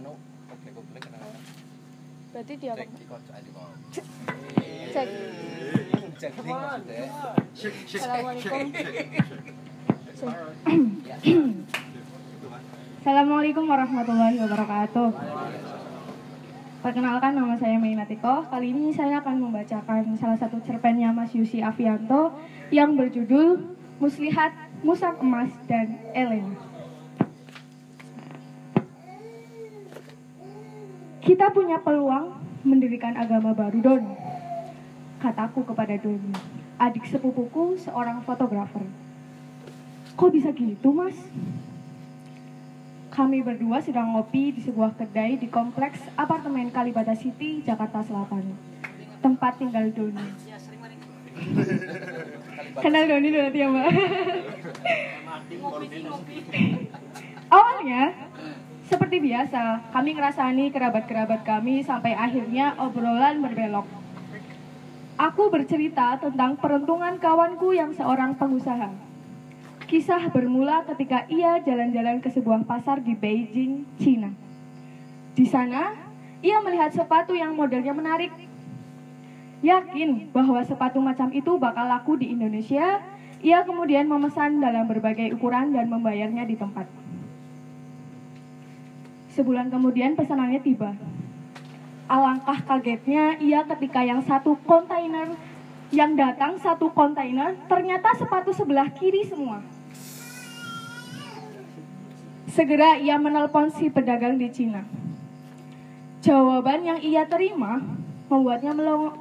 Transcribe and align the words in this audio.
anu 0.00 0.16
goblek-goblek 0.48 1.00
kadang-kadang. 1.04 1.44
Berarti 2.32 2.52
dia 2.56 2.72
Cek 2.72 2.88
di 2.88 3.04
kocok 3.04 3.34
aja 3.36 3.50
kok. 3.52 3.68
Cek. 3.92 5.08
Cek 6.16 6.32
maksudnya. 6.40 7.04
Assalamualaikum. 8.00 8.64
Assalamualaikum 13.00 13.64
warahmatullahi 13.68 14.36
wabarakatuh. 14.40 15.08
Perkenalkan 16.80 17.32
nama 17.36 17.54
saya 17.60 17.76
Mainatiko. 17.76 18.48
Kali 18.48 18.72
ini 18.72 18.88
saya 18.96 19.20
akan 19.20 19.36
membacakan 19.36 20.16
salah 20.16 20.40
satu 20.40 20.64
cerpennya 20.64 21.12
Mas 21.12 21.36
Yusi 21.36 21.60
Avianto 21.60 22.32
yang 22.72 22.96
berjudul 22.96 23.76
Muslihat, 24.00 24.56
Musang 24.80 25.20
Emas, 25.20 25.52
dan 25.68 26.00
Ellen. 26.16 26.56
Kita 31.20 31.52
punya 31.52 31.76
peluang 31.84 32.32
mendirikan 32.64 33.12
agama 33.12 33.52
baru, 33.52 33.76
Don. 33.84 34.04
Kataku 35.20 35.68
kepada 35.68 35.92
Doni, 36.00 36.32
adik 36.80 37.04
sepupuku 37.04 37.76
seorang 37.76 38.24
fotografer. 38.24 38.88
Kok 40.16 40.32
bisa 40.32 40.48
gitu, 40.56 40.96
Mas? 40.96 41.12
Kami 43.12 43.44
berdua 43.44 43.84
sedang 43.84 44.16
ngopi 44.16 44.56
di 44.56 44.64
sebuah 44.64 44.96
kedai 44.96 45.36
di 45.36 45.52
kompleks 45.52 46.00
apartemen 46.16 46.72
Kalibata 46.72 47.12
City, 47.12 47.60
Jakarta 47.60 48.00
Selatan. 48.00 48.56
Tempat 49.20 49.60
tinggal 49.60 49.92
Doni. 49.92 50.24
Kenal 52.80 53.04
Doni 53.12 53.28
dulu 53.28 53.52
ya, 53.52 53.68
Mbak. 53.68 53.88
Awalnya, 57.50 58.29
seperti 58.90 59.22
biasa, 59.22 59.94
kami 59.94 60.18
ngerasani 60.18 60.74
kerabat-kerabat 60.74 61.46
kami 61.46 61.86
sampai 61.86 62.10
akhirnya 62.10 62.74
obrolan 62.74 63.38
berbelok. 63.38 63.86
Aku 65.14 65.46
bercerita 65.46 66.18
tentang 66.18 66.58
peruntungan 66.58 67.14
kawanku 67.22 67.70
yang 67.70 67.94
seorang 67.94 68.34
pengusaha. 68.34 68.90
Kisah 69.86 70.26
bermula 70.34 70.82
ketika 70.90 71.22
ia 71.30 71.62
jalan-jalan 71.62 72.18
ke 72.18 72.34
sebuah 72.34 72.66
pasar 72.66 72.98
di 72.98 73.14
Beijing, 73.14 73.86
Cina. 74.02 74.34
Di 75.38 75.46
sana, 75.46 75.94
ia 76.42 76.58
melihat 76.58 76.90
sepatu 76.90 77.38
yang 77.38 77.54
modelnya 77.54 77.94
menarik. 77.94 78.34
Yakin 79.62 80.34
bahwa 80.34 80.66
sepatu 80.66 80.98
macam 80.98 81.30
itu 81.30 81.54
bakal 81.62 81.86
laku 81.86 82.18
di 82.18 82.34
Indonesia, 82.34 82.98
ia 83.38 83.62
kemudian 83.62 84.10
memesan 84.10 84.58
dalam 84.58 84.90
berbagai 84.90 85.30
ukuran 85.38 85.70
dan 85.70 85.86
membayarnya 85.86 86.42
di 86.42 86.58
tempat. 86.58 86.99
Sebulan 89.40 89.72
kemudian 89.72 90.20
pesanannya 90.20 90.60
tiba. 90.60 90.92
Alangkah 92.04 92.60
kagetnya 92.60 93.40
ia 93.40 93.64
ketika 93.64 94.04
yang 94.04 94.20
satu 94.20 94.52
kontainer 94.68 95.32
yang 95.88 96.12
datang 96.12 96.60
satu 96.60 96.92
kontainer 96.92 97.56
ternyata 97.64 98.12
sepatu 98.20 98.52
sebelah 98.52 98.92
kiri 98.92 99.24
semua. 99.24 99.64
Segera 102.52 103.00
ia 103.00 103.16
menelpon 103.16 103.72
si 103.72 103.88
pedagang 103.88 104.36
di 104.36 104.52
Cina. 104.52 104.84
Jawaban 106.20 106.84
yang 106.84 107.00
ia 107.00 107.24
terima 107.24 107.80
membuatnya 108.28 108.76
melongo. 108.76 109.16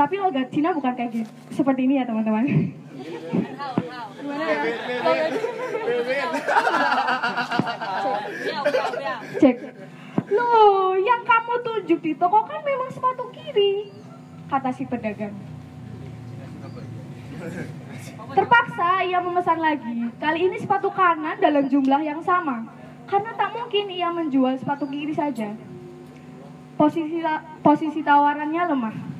Tapi 0.00 0.16
logat 0.16 0.48
Cina 0.48 0.72
bukan 0.72 0.96
kayak 0.96 1.12
gitu. 1.12 1.30
Seperti 1.60 1.84
ini 1.84 2.00
ya 2.00 2.08
teman-teman. 2.08 2.48
Gimana 4.32 4.48
ya? 6.08 6.24
Cek. 9.42 9.56
Loh, 10.32 10.96
yang 10.96 11.22
kamu 11.28 11.54
tunjuk 11.60 12.00
di 12.00 12.12
toko 12.16 12.40
kan 12.48 12.64
memang 12.64 12.88
sepatu 12.88 13.28
kiri. 13.28 13.92
Kata 14.48 14.72
si 14.72 14.88
pedagang. 14.88 15.36
Terpaksa 18.32 19.04
ia 19.04 19.20
memesan 19.20 19.60
lagi. 19.60 20.08
Kali 20.16 20.38
ini 20.48 20.56
sepatu 20.56 20.88
kanan 20.88 21.36
dalam 21.36 21.68
jumlah 21.68 22.00
yang 22.00 22.24
sama. 22.24 22.64
Karena 23.04 23.36
tak 23.36 23.52
mungkin 23.52 23.92
ia 23.92 24.08
menjual 24.08 24.56
sepatu 24.56 24.88
kiri 24.88 25.12
saja. 25.12 25.52
Posisi 26.80 27.20
posisi 27.60 28.00
tawarannya 28.00 28.62
lemah. 28.72 29.11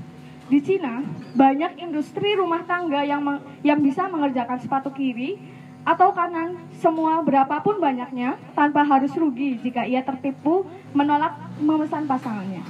Di 0.52 0.60
Cina, 0.60 1.00
banyak 1.32 1.80
industri 1.80 2.36
rumah 2.36 2.60
tangga 2.68 3.00
yang 3.00 3.24
yang 3.64 3.80
bisa 3.80 4.04
mengerjakan 4.04 4.60
sepatu 4.60 4.92
kiri 4.92 5.40
atau 5.80 6.12
kanan 6.12 6.68
semua 6.76 7.24
berapapun 7.24 7.80
banyaknya 7.80 8.36
tanpa 8.52 8.84
harus 8.84 9.16
rugi 9.16 9.56
jika 9.64 9.88
ia 9.88 10.04
tertipu 10.04 10.68
menolak 10.92 11.40
memesan 11.56 12.04
pasangannya. 12.04 12.60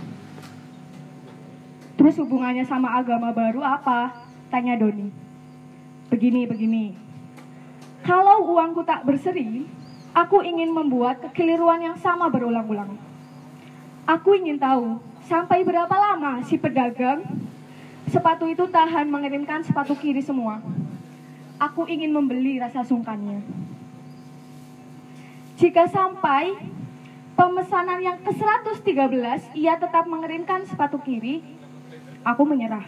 Terus 1.98 2.22
hubungannya 2.22 2.62
sama 2.70 2.94
agama 2.94 3.34
baru 3.34 3.66
apa? 3.66 4.14
Tanya 4.46 4.78
Doni. 4.78 5.10
Begini, 6.06 6.46
begini. 6.46 6.94
Kalau 8.06 8.46
uangku 8.46 8.86
tak 8.86 9.02
berseri, 9.02 9.66
aku 10.14 10.38
ingin 10.46 10.70
membuat 10.70 11.18
kekeliruan 11.18 11.82
yang 11.82 11.98
sama 11.98 12.30
berulang-ulang. 12.30 12.94
Aku 14.06 14.38
ingin 14.38 14.62
tahu, 14.62 15.02
sampai 15.26 15.66
berapa 15.66 15.90
lama 15.90 16.46
si 16.46 16.54
pedagang 16.54 17.26
sepatu 18.10 18.48
itu 18.50 18.64
tahan 18.66 19.06
mengirimkan 19.06 19.62
sepatu 19.62 19.94
kiri 19.94 20.24
semua. 20.24 20.58
Aku 21.62 21.86
ingin 21.86 22.10
membeli 22.10 22.58
rasa 22.58 22.82
sungkannya. 22.82 23.42
Jika 25.62 25.86
sampai 25.86 26.58
pemesanan 27.38 28.02
yang 28.02 28.18
ke-113 28.26 29.54
ia 29.54 29.78
tetap 29.78 30.10
mengirimkan 30.10 30.66
sepatu 30.66 30.98
kiri, 30.98 31.44
aku 32.26 32.42
menyerah. 32.42 32.82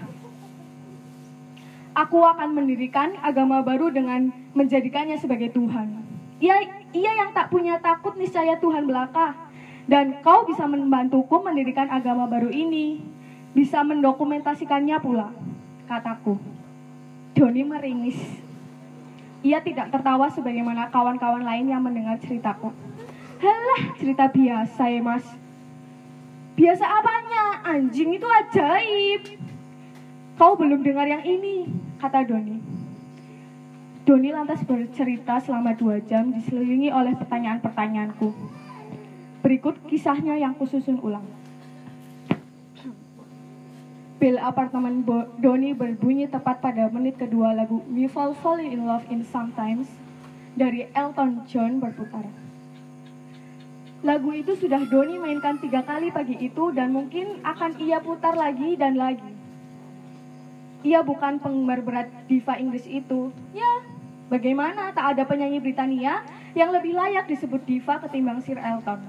Aku 1.95 2.19
akan 2.27 2.59
mendirikan 2.59 3.15
agama 3.23 3.63
baru 3.63 3.95
dengan 3.95 4.35
menjadikannya 4.51 5.15
sebagai 5.23 5.55
Tuhan. 5.55 6.03
Ia, 6.43 6.67
ia 6.91 7.13
yang 7.15 7.31
tak 7.31 7.55
punya 7.55 7.79
takut 7.79 8.19
niscaya 8.19 8.59
Tuhan 8.59 8.91
belaka. 8.91 9.39
Dan 9.87 10.19
kau 10.25 10.43
bisa 10.49 10.67
membantuku 10.67 11.39
mendirikan 11.45 11.87
agama 11.93 12.27
baru 12.27 12.51
ini. 12.51 13.14
Bisa 13.55 13.87
mendokumentasikannya 13.87 14.99
pula, 14.99 15.31
kataku. 15.87 16.43
Doni 17.39 17.63
meringis. 17.63 18.19
Ia 19.47 19.63
tidak 19.63 19.95
tertawa 19.95 20.27
sebagaimana 20.27 20.91
kawan-kawan 20.91 21.47
lain 21.47 21.71
yang 21.71 21.79
mendengar 21.79 22.19
ceritaku. 22.19 22.75
Halah, 23.39 23.95
cerita 23.95 24.27
biasa 24.27 24.91
ya 24.91 25.01
mas. 25.05 25.23
Biasa 26.59 26.83
apanya? 26.83 27.63
Anjing 27.63 28.19
itu 28.19 28.27
ajaib. 28.27 29.23
Kau 30.35 30.59
belum 30.59 30.83
dengar 30.83 31.07
yang 31.07 31.23
ini, 31.23 31.71
kata 32.03 32.27
Doni. 32.27 32.59
Doni 34.03 34.35
lantas 34.35 34.67
bercerita 34.67 35.39
selama 35.39 35.79
dua 35.79 36.03
jam 36.03 36.35
diselilingi 36.35 36.91
oleh 36.91 37.15
pertanyaan-pertanyaanku. 37.15 38.35
Berikut 39.47 39.79
kisahnya 39.87 40.35
yang 40.35 40.59
kususun 40.59 40.99
ulang. 40.99 41.44
Bel 44.15 44.39
apartemen 44.39 45.03
Bo- 45.03 45.27
Doni 45.43 45.75
berbunyi 45.75 46.31
tepat 46.31 46.63
pada 46.63 46.87
menit 46.87 47.19
kedua 47.19 47.51
lagu 47.51 47.83
We 47.91 48.07
Fall 48.07 48.31
Falling 48.31 48.71
in 48.71 48.87
Love 48.87 49.03
in 49.11 49.27
Sometimes 49.27 49.91
dari 50.55 50.87
Elton 50.95 51.43
John 51.51 51.83
berputar. 51.83 52.23
Lagu 54.07 54.31
itu 54.31 54.55
sudah 54.55 54.87
Doni 54.87 55.19
mainkan 55.19 55.59
tiga 55.59 55.83
kali 55.83 56.15
pagi 56.15 56.39
itu 56.39 56.71
dan 56.71 56.95
mungkin 56.95 57.43
akan 57.43 57.75
ia 57.83 57.99
putar 57.99 58.39
lagi 58.39 58.79
dan 58.79 58.95
lagi. 58.95 59.35
Ia 60.87 61.03
bukan 61.03 61.43
penggemar 61.43 61.83
berat 61.83 62.07
diva 62.31 62.55
Inggris 62.55 62.87
itu. 62.87 63.35
Ya, 63.51 63.83
bagaimana 64.31 64.95
tak 64.95 65.17
ada 65.17 65.27
penyanyi 65.27 65.59
Britania 65.59 66.23
yang 66.55 66.71
lebih 66.71 66.95
layak 66.95 67.27
disebut 67.27 67.65
diva 67.67 67.99
ketimbang 67.99 68.39
Sir 68.45 68.61
Elton. 68.61 69.01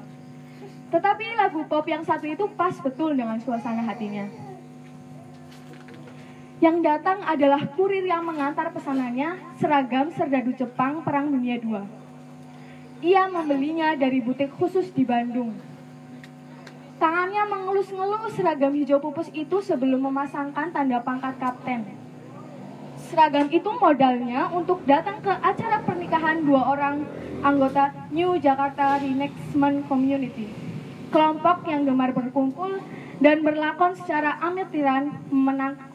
Tetapi 0.90 1.26
lagu 1.38 1.62
pop 1.68 1.86
yang 1.86 2.02
satu 2.02 2.26
itu 2.26 2.48
pas 2.56 2.74
betul 2.80 3.14
dengan 3.14 3.38
suasana 3.38 3.84
hatinya. 3.84 4.45
Yang 6.64 6.88
datang 6.88 7.20
adalah 7.28 7.68
kurir 7.76 8.08
yang 8.08 8.24
mengantar 8.24 8.72
pesanannya 8.72 9.60
seragam 9.60 10.08
serdadu 10.16 10.56
Jepang 10.56 11.04
Perang 11.04 11.28
Dunia 11.28 11.60
II. 11.60 11.84
Ia 13.04 13.28
membelinya 13.28 13.92
dari 14.00 14.24
butik 14.24 14.56
khusus 14.56 14.88
di 14.96 15.04
Bandung. 15.04 15.52
Tangannya 16.96 17.44
mengelus-ngelus 17.52 18.40
seragam 18.40 18.72
hijau 18.72 19.04
pupus 19.04 19.28
itu 19.36 19.60
sebelum 19.60 20.08
memasangkan 20.08 20.72
tanda 20.72 21.04
pangkat 21.04 21.36
kapten. 21.44 21.92
Seragam 23.12 23.52
itu 23.52 23.68
modalnya 23.76 24.48
untuk 24.56 24.80
datang 24.88 25.20
ke 25.20 25.30
acara 25.30 25.84
pernikahan 25.84 26.40
dua 26.48 26.72
orang 26.72 27.04
anggota 27.44 27.92
New 28.16 28.40
Jakarta 28.40 29.04
Reenactment 29.04 29.92
Community. 29.92 30.48
Kelompok 31.12 31.68
yang 31.68 31.84
gemar 31.84 32.16
berkumpul 32.16 32.80
dan 33.20 33.48
berlakon 33.48 33.96
secara 33.96 34.36
amatiran 34.44 35.16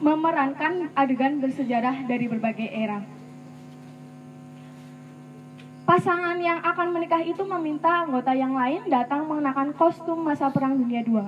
memerankan 0.01 0.89
adegan 0.97 1.37
bersejarah 1.37 2.05
dari 2.09 2.25
berbagai 2.25 2.69
era. 2.69 3.05
Pasangan 5.85 6.39
yang 6.39 6.63
akan 6.63 6.87
menikah 6.95 7.19
itu 7.19 7.43
meminta 7.43 8.07
anggota 8.07 8.31
yang 8.31 8.55
lain 8.55 8.87
datang 8.87 9.27
mengenakan 9.27 9.75
kostum 9.75 10.23
masa 10.23 10.47
Perang 10.47 10.79
Dunia 10.79 11.03
II. 11.03 11.27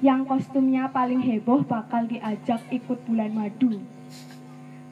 Yang 0.00 0.20
kostumnya 0.26 0.88
paling 0.88 1.20
heboh 1.20 1.62
bakal 1.62 2.08
diajak 2.08 2.64
ikut 2.72 2.98
bulan 3.04 3.30
madu. 3.30 3.76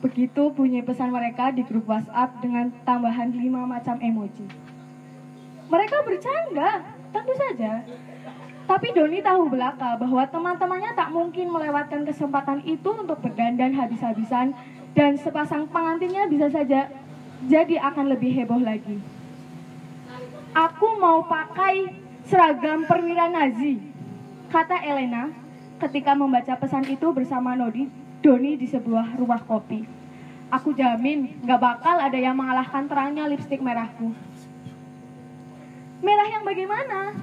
Begitu 0.04 0.52
bunyi 0.52 0.84
pesan 0.84 1.08
mereka 1.08 1.50
di 1.56 1.64
grup 1.64 1.88
WhatsApp 1.88 2.40
dengan 2.44 2.68
tambahan 2.84 3.32
lima 3.32 3.64
macam 3.64 3.96
emoji. 3.96 4.46
Mereka 5.70 5.96
bercanda, 6.04 6.84
tentu 7.16 7.32
saja. 7.36 7.84
Tapi 8.70 8.94
Doni 8.94 9.18
tahu 9.18 9.50
belaka 9.50 9.98
bahwa 9.98 10.22
teman-temannya 10.30 10.94
tak 10.94 11.10
mungkin 11.10 11.50
melewatkan 11.50 12.06
kesempatan 12.06 12.62
itu 12.62 12.86
untuk 12.86 13.18
berdandan 13.18 13.74
habis-habisan 13.74 14.54
dan 14.94 15.18
sepasang 15.18 15.66
pengantinnya 15.66 16.30
bisa 16.30 16.46
saja 16.54 16.86
jadi 17.50 17.82
akan 17.82 18.14
lebih 18.14 18.30
heboh 18.30 18.62
lagi. 18.62 19.02
Aku 20.54 21.02
mau 21.02 21.26
pakai 21.26 21.98
seragam 22.30 22.86
perwira 22.86 23.26
Nazi, 23.26 23.82
kata 24.54 24.86
Elena 24.86 25.34
ketika 25.82 26.14
membaca 26.14 26.54
pesan 26.54 26.86
itu 26.86 27.10
bersama 27.10 27.58
Nodi, 27.58 27.90
Doni 28.22 28.54
di 28.54 28.70
sebuah 28.70 29.18
rumah 29.18 29.42
kopi. 29.50 29.82
Aku 30.46 30.78
jamin 30.78 31.42
gak 31.42 31.58
bakal 31.58 31.98
ada 31.98 32.18
yang 32.18 32.38
mengalahkan 32.38 32.86
terangnya 32.86 33.26
lipstik 33.26 33.58
merahku. 33.58 34.14
Merah 36.06 36.28
yang 36.30 36.46
bagaimana? 36.46 37.18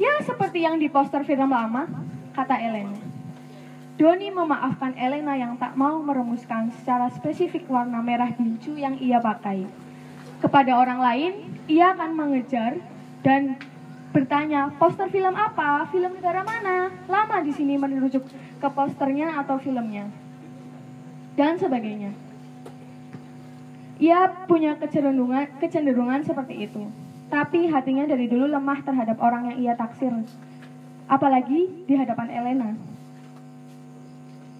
Ya 0.00 0.16
seperti 0.24 0.64
yang 0.64 0.80
di 0.80 0.88
poster 0.88 1.20
film 1.28 1.52
lama, 1.52 1.84
kata 2.32 2.56
Elena. 2.56 2.96
Doni 4.00 4.32
memaafkan 4.32 4.96
Elena 4.96 5.36
yang 5.36 5.60
tak 5.60 5.76
mau 5.76 6.00
merumuskan 6.00 6.72
secara 6.72 7.12
spesifik 7.12 7.68
warna 7.68 8.00
merah 8.00 8.32
gincu 8.32 8.80
yang 8.80 8.96
ia 8.96 9.20
pakai. 9.20 9.68
Kepada 10.40 10.72
orang 10.72 11.04
lain, 11.04 11.32
ia 11.68 11.92
akan 11.92 12.16
mengejar 12.16 12.80
dan 13.20 13.60
bertanya, 14.16 14.72
poster 14.80 15.12
film 15.12 15.36
apa? 15.36 15.84
Film 15.92 16.16
negara 16.16 16.48
mana? 16.48 16.88
Lama 17.04 17.44
di 17.44 17.52
sini 17.52 17.76
merujuk 17.76 18.24
ke 18.56 18.68
posternya 18.72 19.36
atau 19.36 19.60
filmnya. 19.60 20.08
Dan 21.36 21.60
sebagainya. 21.60 22.16
Ia 24.00 24.48
punya 24.48 24.80
kecenderungan, 24.80 25.60
kecenderungan 25.60 26.24
seperti 26.24 26.64
itu. 26.64 26.88
Tapi 27.30 27.70
hatinya 27.70 28.10
dari 28.10 28.26
dulu 28.26 28.50
lemah 28.50 28.82
terhadap 28.82 29.22
orang 29.22 29.54
yang 29.54 29.56
ia 29.62 29.74
taksir. 29.78 30.10
Apalagi 31.06 31.86
di 31.86 31.94
hadapan 31.94 32.26
Elena. 32.26 32.70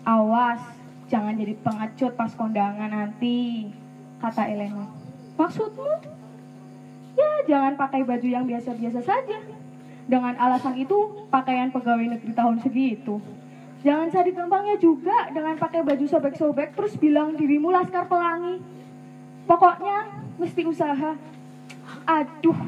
Awas, 0.07 0.63
jangan 1.11 1.35
jadi 1.35 1.59
pengecut 1.61 2.15
pas 2.15 2.31
kondangan 2.39 2.95
nanti, 2.95 3.69
kata 4.23 4.47
Elena. 4.47 4.87
Maksudmu? 5.35 5.93
Ya, 7.19 7.31
jangan 7.51 7.75
pakai 7.75 8.07
baju 8.07 8.29
yang 8.31 8.47
biasa-biasa 8.47 9.03
saja. 9.03 9.39
Dengan 10.07 10.39
alasan 10.39 10.79
itu, 10.79 11.27
pakaian 11.27 11.75
pegawai 11.75 12.07
negeri 12.07 12.33
tahun 12.35 12.63
segitu. 12.63 13.19
Jangan 13.81 14.13
cari 14.13 14.31
gampangnya 14.37 14.77
juga 14.77 15.33
dengan 15.33 15.57
pakai 15.57 15.81
baju 15.81 16.05
sobek-sobek 16.05 16.77
terus 16.77 16.95
bilang 17.01 17.33
dirimu 17.35 17.73
laskar 17.73 18.07
pelangi. 18.07 18.61
Pokoknya 19.49 20.29
mesti 20.37 20.63
usaha. 20.69 21.17
Aduh, 22.11 22.59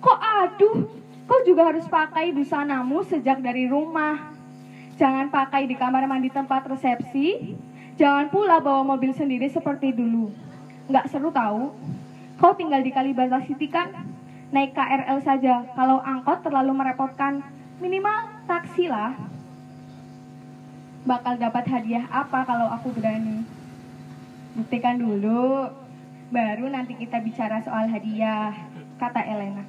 kok 0.00 0.18
aduh? 0.24 0.88
Kau 1.24 1.40
juga 1.44 1.68
harus 1.68 1.84
pakai 1.84 2.32
busanamu 2.32 3.04
sejak 3.04 3.44
dari 3.44 3.68
rumah. 3.68 4.32
Jangan 4.96 5.28
pakai 5.28 5.68
di 5.68 5.76
kamar 5.76 6.08
mandi 6.08 6.32
tempat 6.32 6.64
resepsi. 6.68 7.56
Jangan 8.00 8.32
pula 8.32 8.60
bawa 8.64 8.84
mobil 8.84 9.12
sendiri 9.12 9.48
seperti 9.52 9.92
dulu. 9.92 10.32
Nggak 10.88 11.12
seru 11.12 11.28
tahu. 11.28 11.76
Kau 12.40 12.52
tinggal 12.56 12.80
di 12.80 12.92
Kalibata 12.92 13.40
City 13.44 13.68
kan? 13.68 13.92
Naik 14.52 14.72
KRL 14.72 15.18
saja. 15.20 15.64
Kalau 15.76 16.00
angkot 16.00 16.44
terlalu 16.44 16.72
merepotkan, 16.72 17.44
minimal 17.80 18.32
taksi 18.48 18.88
lah. 18.88 19.16
Bakal 21.04 21.36
dapat 21.36 21.68
hadiah 21.68 22.08
apa 22.08 22.48
kalau 22.48 22.68
aku 22.72 22.96
berani? 22.96 23.44
Buktikan 24.56 25.00
dulu. 25.00 25.83
Baru 26.32 26.68
nanti 26.72 26.96
kita 26.96 27.20
bicara 27.20 27.60
soal 27.60 27.88
hadiah, 27.90 28.54
kata 28.96 29.20
Elena. 29.20 29.64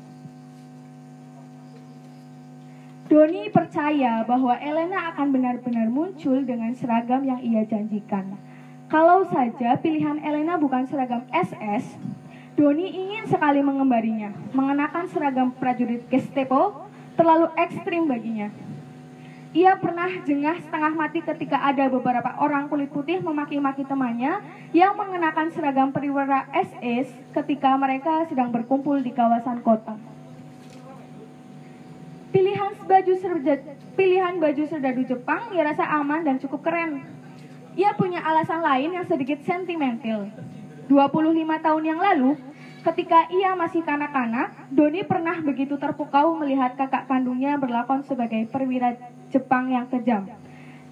Doni 3.06 3.54
percaya 3.54 4.26
bahwa 4.26 4.58
Elena 4.58 5.14
akan 5.14 5.30
benar-benar 5.30 5.94
muncul 5.94 6.42
dengan 6.42 6.74
seragam 6.74 7.22
yang 7.22 7.38
ia 7.38 7.62
janjikan. 7.62 8.34
Kalau 8.90 9.26
saja 9.30 9.78
pilihan 9.78 10.18
Elena 10.26 10.58
bukan 10.58 10.90
seragam 10.90 11.22
SS, 11.30 11.86
Doni 12.58 12.88
ingin 12.88 13.28
sekali 13.30 13.60
mengembarinya. 13.62 14.32
Mengenakan 14.56 15.06
seragam 15.12 15.54
prajurit 15.54 16.08
Gestapo 16.08 16.88
terlalu 17.14 17.52
ekstrim 17.60 18.08
baginya. 18.08 18.50
Ia 19.56 19.72
pernah 19.80 20.12
jengah 20.28 20.60
setengah 20.60 20.92
mati 20.92 21.24
ketika 21.24 21.56
ada 21.56 21.88
beberapa 21.88 22.28
orang 22.44 22.68
kulit 22.68 22.92
putih 22.92 23.24
memaki-maki 23.24 23.88
temannya 23.88 24.44
yang 24.76 25.00
mengenakan 25.00 25.48
seragam 25.48 25.96
perwira 25.96 26.44
SS 26.52 27.08
ketika 27.32 27.72
mereka 27.80 28.28
sedang 28.28 28.52
berkumpul 28.52 29.00
di 29.00 29.16
kawasan 29.16 29.64
kota. 29.64 29.96
Pilihan 32.36 32.76
baju 32.84 33.14
serja, 33.16 33.64
pilihan 33.96 34.44
baju 34.44 34.64
serdadu 34.68 35.08
Jepang 35.08 35.48
ia 35.56 35.64
rasa 35.64 35.88
aman 35.88 36.28
dan 36.28 36.36
cukup 36.36 36.60
keren. 36.60 37.08
Ia 37.80 37.96
punya 37.96 38.20
alasan 38.28 38.60
lain 38.60 38.92
yang 38.92 39.08
sedikit 39.08 39.40
sentimental. 39.48 40.36
25 40.92 40.92
tahun 41.64 41.84
yang 41.88 42.00
lalu, 42.04 42.36
ketika 42.86 43.26
ia 43.34 43.58
masih 43.58 43.82
kanak-kanak, 43.82 44.54
Doni 44.70 45.02
pernah 45.02 45.42
begitu 45.42 45.74
terpukau 45.82 46.38
melihat 46.38 46.78
kakak 46.78 47.10
kandungnya 47.10 47.58
berlakon 47.58 48.06
sebagai 48.06 48.46
perwira 48.46 48.94
Jepang 49.34 49.74
yang 49.74 49.90
kejam 49.90 50.30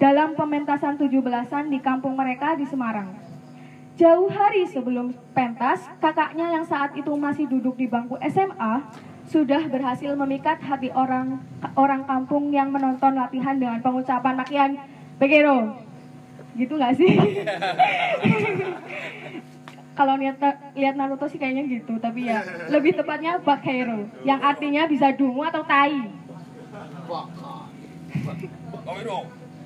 dalam 0.02 0.34
pementasan 0.34 0.98
17-an 0.98 1.70
di 1.70 1.78
kampung 1.78 2.18
mereka 2.18 2.58
di 2.58 2.66
Semarang. 2.66 3.14
Jauh 3.94 4.26
hari 4.26 4.66
sebelum 4.66 5.14
pentas, 5.38 5.86
kakaknya 6.02 6.50
yang 6.50 6.66
saat 6.66 6.98
itu 6.98 7.14
masih 7.14 7.46
duduk 7.46 7.78
di 7.78 7.86
bangku 7.86 8.18
SMA 8.26 8.90
sudah 9.30 9.70
berhasil 9.70 10.18
memikat 10.18 10.58
hati 10.66 10.90
orang 10.92 11.40
orang 11.78 12.02
kampung 12.10 12.50
yang 12.50 12.74
menonton 12.74 13.14
latihan 13.14 13.54
dengan 13.54 13.80
pengucapan 13.86 14.34
makian 14.34 14.72
Begero. 15.22 15.78
Gitu 16.58 16.74
nggak 16.74 16.94
sih? 16.98 17.14
Kalau 19.94 20.18
lihat 20.18 20.42
lihat 20.74 20.98
Naruto 20.98 21.30
sih 21.30 21.38
kayaknya 21.38 21.70
gitu, 21.70 22.02
tapi 22.02 22.26
ya 22.26 22.42
lebih 22.74 22.98
tepatnya 22.98 23.38
Bakero, 23.38 24.10
yang 24.26 24.42
artinya 24.42 24.90
bisa 24.90 25.14
dungu 25.14 25.46
atau 25.46 25.62
tai. 25.62 26.10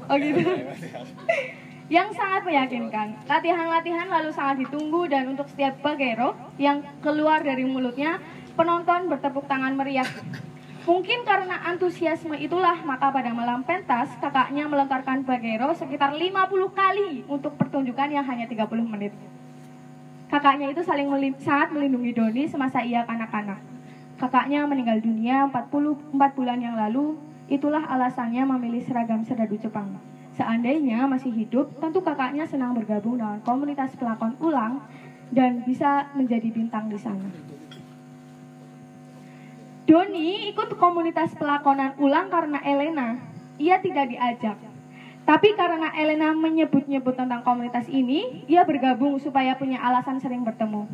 Oh 0.08 0.16
gitu. 0.20 0.40
yang 1.88 2.12
sangat 2.12 2.44
meyakinkan. 2.44 3.16
Latihan-latihan 3.28 4.08
lalu 4.12 4.36
sangat 4.36 4.68
ditunggu 4.68 5.08
dan 5.08 5.32
untuk 5.32 5.48
setiap 5.48 5.80
Bagero 5.80 6.36
yang 6.60 6.84
keluar 7.00 7.40
dari 7.40 7.64
mulutnya, 7.64 8.20
penonton 8.60 9.08
bertepuk 9.08 9.48
tangan 9.48 9.76
meriah. 9.80 10.08
Mungkin 10.88 11.28
karena 11.28 11.68
antusiasme 11.68 12.40
itulah 12.40 12.80
maka 12.88 13.12
pada 13.12 13.36
malam 13.36 13.60
pentas 13.68 14.08
kakaknya 14.24 14.68
melontarkan 14.72 15.24
Bagero 15.28 15.76
sekitar 15.76 16.16
50 16.16 16.32
kali 16.72 17.28
untuk 17.28 17.60
pertunjukan 17.60 18.08
yang 18.08 18.24
hanya 18.24 18.48
30 18.48 18.68
menit. 18.88 19.12
Kakaknya 20.28 20.76
itu 20.76 20.84
saling 20.84 21.08
melim 21.08 21.40
sangat 21.40 21.72
melindungi 21.72 22.12
Doni 22.12 22.44
semasa 22.52 22.84
ia 22.84 23.08
kanak-kanak. 23.08 23.64
Kakaknya 24.20 24.68
meninggal 24.68 25.00
dunia 25.00 25.48
44 25.48 26.12
bulan 26.36 26.60
yang 26.60 26.76
lalu, 26.76 27.16
itulah 27.48 27.88
alasannya 27.88 28.44
memilih 28.44 28.84
seragam 28.84 29.24
serdadu 29.24 29.56
Jepang. 29.56 29.96
Seandainya 30.36 31.08
masih 31.08 31.32
hidup, 31.32 31.80
tentu 31.80 32.04
kakaknya 32.04 32.44
senang 32.44 32.76
bergabung 32.76 33.16
dengan 33.16 33.40
komunitas 33.48 33.96
pelakon 33.96 34.36
ulang 34.44 34.84
dan 35.32 35.64
bisa 35.64 36.12
menjadi 36.12 36.52
bintang 36.52 36.92
di 36.92 37.00
sana. 37.00 37.32
Doni 39.88 40.52
ikut 40.52 40.76
komunitas 40.76 41.32
pelakonan 41.40 41.96
ulang 42.04 42.28
karena 42.28 42.60
Elena. 42.68 43.16
Ia 43.56 43.80
tidak 43.80 44.12
diajak. 44.12 44.67
Tapi 45.28 45.60
karena 45.60 45.92
Elena 45.92 46.32
menyebut-nyebut 46.32 47.20
tentang 47.20 47.44
komunitas 47.44 47.84
ini, 47.92 48.48
ia 48.48 48.64
bergabung 48.64 49.20
supaya 49.20 49.60
punya 49.60 49.76
alasan 49.84 50.24
sering 50.24 50.48
bertemu. 50.48 50.88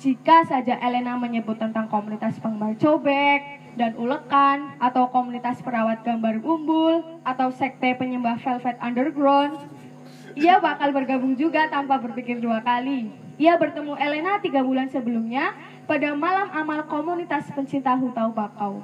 Jika 0.00 0.48
saja 0.48 0.80
Elena 0.80 1.12
menyebut 1.20 1.60
tentang 1.60 1.84
komunitas 1.92 2.40
penggemar 2.40 2.72
cobek 2.80 3.44
dan 3.76 3.92
ulekan, 4.00 4.72
atau 4.80 5.12
komunitas 5.12 5.60
perawat 5.60 6.00
gambar 6.00 6.40
umbul, 6.40 7.04
atau 7.20 7.52
sekte 7.52 7.92
penyembah 8.00 8.40
Velvet 8.40 8.80
Underground, 8.80 9.60
ia 10.32 10.56
bakal 10.56 10.96
bergabung 10.96 11.36
juga 11.36 11.68
tanpa 11.68 12.00
berpikir 12.00 12.40
dua 12.40 12.64
kali. 12.64 13.12
Ia 13.36 13.60
bertemu 13.60 13.92
Elena 14.00 14.40
tiga 14.40 14.64
bulan 14.64 14.88
sebelumnya 14.88 15.52
pada 15.84 16.16
malam 16.16 16.48
amal 16.48 16.88
komunitas 16.88 17.52
pencinta 17.52 17.92
hutau 17.92 18.32
bakau. 18.32 18.80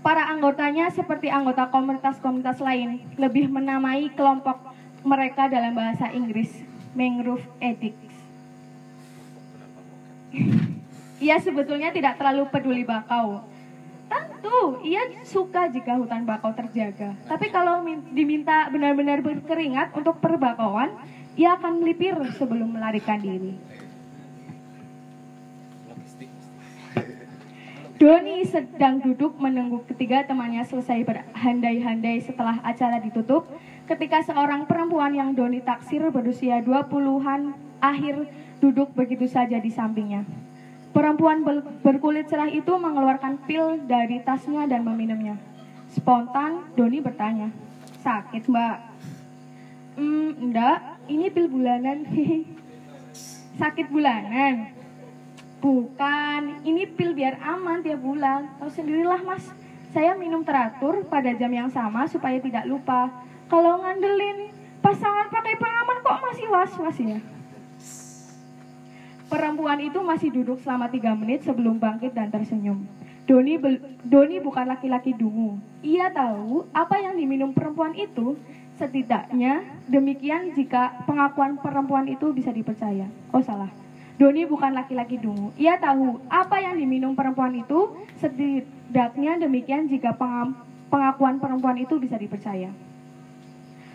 Para 0.00 0.32
anggotanya 0.32 0.88
seperti 0.88 1.28
anggota 1.28 1.68
komunitas-komunitas 1.68 2.64
lain 2.64 3.04
lebih 3.20 3.52
menamai 3.52 4.08
kelompok 4.16 4.56
mereka 5.04 5.44
dalam 5.52 5.76
bahasa 5.76 6.08
Inggris 6.08 6.48
Mangrove 6.96 7.44
Addicts. 7.60 8.16
Ia 11.24 11.36
sebetulnya 11.36 11.92
tidak 11.92 12.16
terlalu 12.16 12.48
peduli 12.48 12.80
bakau. 12.80 13.44
Tentu, 14.10 14.82
ia 14.82 15.06
suka 15.22 15.70
jika 15.70 15.94
hutan 15.94 16.26
bakau 16.26 16.50
terjaga. 16.50 17.14
Tapi 17.30 17.46
kalau 17.54 17.78
min- 17.84 18.10
diminta 18.10 18.66
benar-benar 18.72 19.22
berkeringat 19.22 19.94
untuk 19.94 20.18
perbakauan, 20.18 20.90
ia 21.38 21.54
akan 21.54 21.78
melipir 21.78 22.18
sebelum 22.34 22.74
melarikan 22.74 23.22
diri. 23.22 23.54
Doni 28.00 28.48
sedang 28.48 28.96
duduk 28.96 29.36
menunggu 29.36 29.84
ketiga 29.84 30.24
temannya 30.24 30.64
selesai 30.64 31.04
berhandai-handai 31.04 32.24
setelah 32.24 32.56
acara 32.64 32.96
ditutup 32.96 33.44
ketika 33.84 34.24
seorang 34.24 34.64
perempuan 34.64 35.12
yang 35.12 35.36
Doni 35.36 35.60
taksir 35.60 36.08
berusia 36.08 36.64
20-an 36.64 37.52
akhir 37.76 38.24
duduk 38.64 38.96
begitu 38.96 39.28
saja 39.28 39.60
di 39.60 39.68
sampingnya. 39.68 40.24
Perempuan 40.96 41.44
berkulit 41.84 42.24
cerah 42.24 42.48
itu 42.48 42.72
mengeluarkan 42.72 43.36
pil 43.44 43.84
dari 43.84 44.24
tasnya 44.24 44.64
dan 44.64 44.80
meminumnya. 44.80 45.36
Spontan, 45.92 46.72
Doni 46.72 47.04
bertanya, 47.04 47.52
sakit 48.00 48.48
mbak? 48.48 48.80
Hmm, 50.00 50.48
enggak, 50.48 51.04
ini 51.04 51.28
pil 51.28 51.52
bulanan. 51.52 52.08
sakit 53.60 53.92
bulanan? 53.92 54.79
Bukan, 55.60 56.64
ini 56.64 56.88
pil 56.88 57.12
biar 57.12 57.36
aman 57.44 57.84
tiap 57.84 58.00
bulan. 58.00 58.48
Tahu 58.56 58.72
sendirilah 58.72 59.20
mas, 59.28 59.44
saya 59.92 60.16
minum 60.16 60.40
teratur 60.40 61.04
pada 61.04 61.36
jam 61.36 61.52
yang 61.52 61.68
sama 61.68 62.08
supaya 62.08 62.40
tidak 62.40 62.64
lupa. 62.64 63.12
Kalau 63.44 63.84
ngandelin 63.84 64.48
pasangan 64.80 65.28
pakai 65.28 65.60
pengaman 65.60 66.00
kok 66.00 66.18
masih 66.24 66.46
was-was 66.48 66.96
ya? 66.96 67.18
Perempuan 69.28 69.78
itu 69.84 70.00
masih 70.00 70.32
duduk 70.32 70.58
selama 70.64 70.88
tiga 70.88 71.12
menit 71.12 71.44
sebelum 71.44 71.76
bangkit 71.76 72.16
dan 72.16 72.32
tersenyum. 72.32 72.82
Doni, 73.28 73.60
Doni 74.02 74.42
bukan 74.42 74.66
laki-laki 74.66 75.14
dungu. 75.14 75.60
Ia 75.86 76.10
tahu 76.10 76.66
apa 76.74 76.98
yang 76.98 77.14
diminum 77.14 77.54
perempuan 77.54 77.94
itu. 77.94 78.34
Setidaknya 78.80 79.60
demikian 79.92 80.56
jika 80.56 81.04
pengakuan 81.04 81.60
perempuan 81.60 82.08
itu 82.08 82.32
bisa 82.32 82.48
dipercaya. 82.48 83.06
Oh 83.28 83.44
salah. 83.44 83.68
Doni 84.20 84.44
bukan 84.44 84.76
laki-laki 84.76 85.16
dungu. 85.16 85.48
Ia 85.56 85.80
tahu 85.80 86.20
apa 86.28 86.60
yang 86.60 86.76
diminum 86.76 87.16
perempuan 87.16 87.56
itu. 87.56 87.96
Setidaknya 88.20 89.40
demikian 89.40 89.88
jika 89.88 90.12
pengakuan 90.92 91.40
perempuan 91.40 91.80
itu 91.80 91.96
bisa 91.96 92.20
dipercaya. 92.20 92.68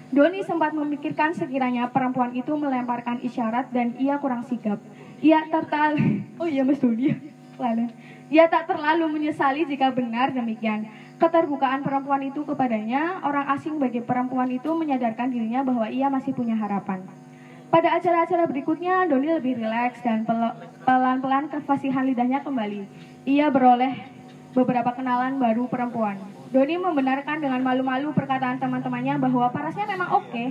Doni 0.09 0.41
sempat 0.41 0.73
memikirkan 0.73 1.37
sekiranya 1.37 1.93
perempuan 1.93 2.33
itu 2.33 2.57
melemparkan 2.57 3.21
isyarat 3.21 3.69
dan 3.69 3.93
ia 4.01 4.17
kurang 4.17 4.41
sigap. 4.49 4.81
Ia 5.21 5.45
tertal, 5.45 5.93
oh 6.41 6.49
iya 6.49 6.65
Mas 6.65 6.81
Doni, 6.81 7.13
lalu 7.61 7.93
ia 8.33 8.49
tak 8.49 8.65
terlalu 8.65 9.05
menyesali 9.05 9.69
jika 9.69 9.93
benar 9.93 10.33
demikian. 10.33 10.89
Keterbukaan 11.21 11.85
perempuan 11.85 12.25
itu 12.25 12.41
kepadanya, 12.41 13.21
orang 13.21 13.45
asing 13.53 13.77
bagi 13.77 14.01
perempuan 14.01 14.49
itu 14.49 14.73
menyadarkan 14.73 15.29
dirinya 15.29 15.61
bahwa 15.61 15.85
ia 15.85 16.09
masih 16.09 16.33
punya 16.33 16.57
harapan. 16.57 17.05
Pada 17.69 17.99
acara-acara 17.99 18.47
berikutnya, 18.47 19.03
Doni 19.09 19.27
lebih 19.29 19.59
rileks 19.59 19.99
dan 20.05 20.23
pel- 20.23 20.55
pelan-pelan 20.87 21.51
kefasihan 21.51 22.07
lidahnya 22.07 22.39
kembali. 22.45 22.87
Ia 23.27 23.51
beroleh 23.51 23.99
beberapa 24.55 24.95
kenalan 24.95 25.35
baru 25.35 25.67
perempuan. 25.67 26.15
Doni 26.55 26.79
membenarkan 26.79 27.43
dengan 27.43 27.59
malu-malu 27.59 28.15
perkataan 28.15 28.61
teman-temannya 28.63 29.19
bahwa 29.19 29.51
parasnya 29.51 29.83
memang 29.91 30.23
oke. 30.23 30.43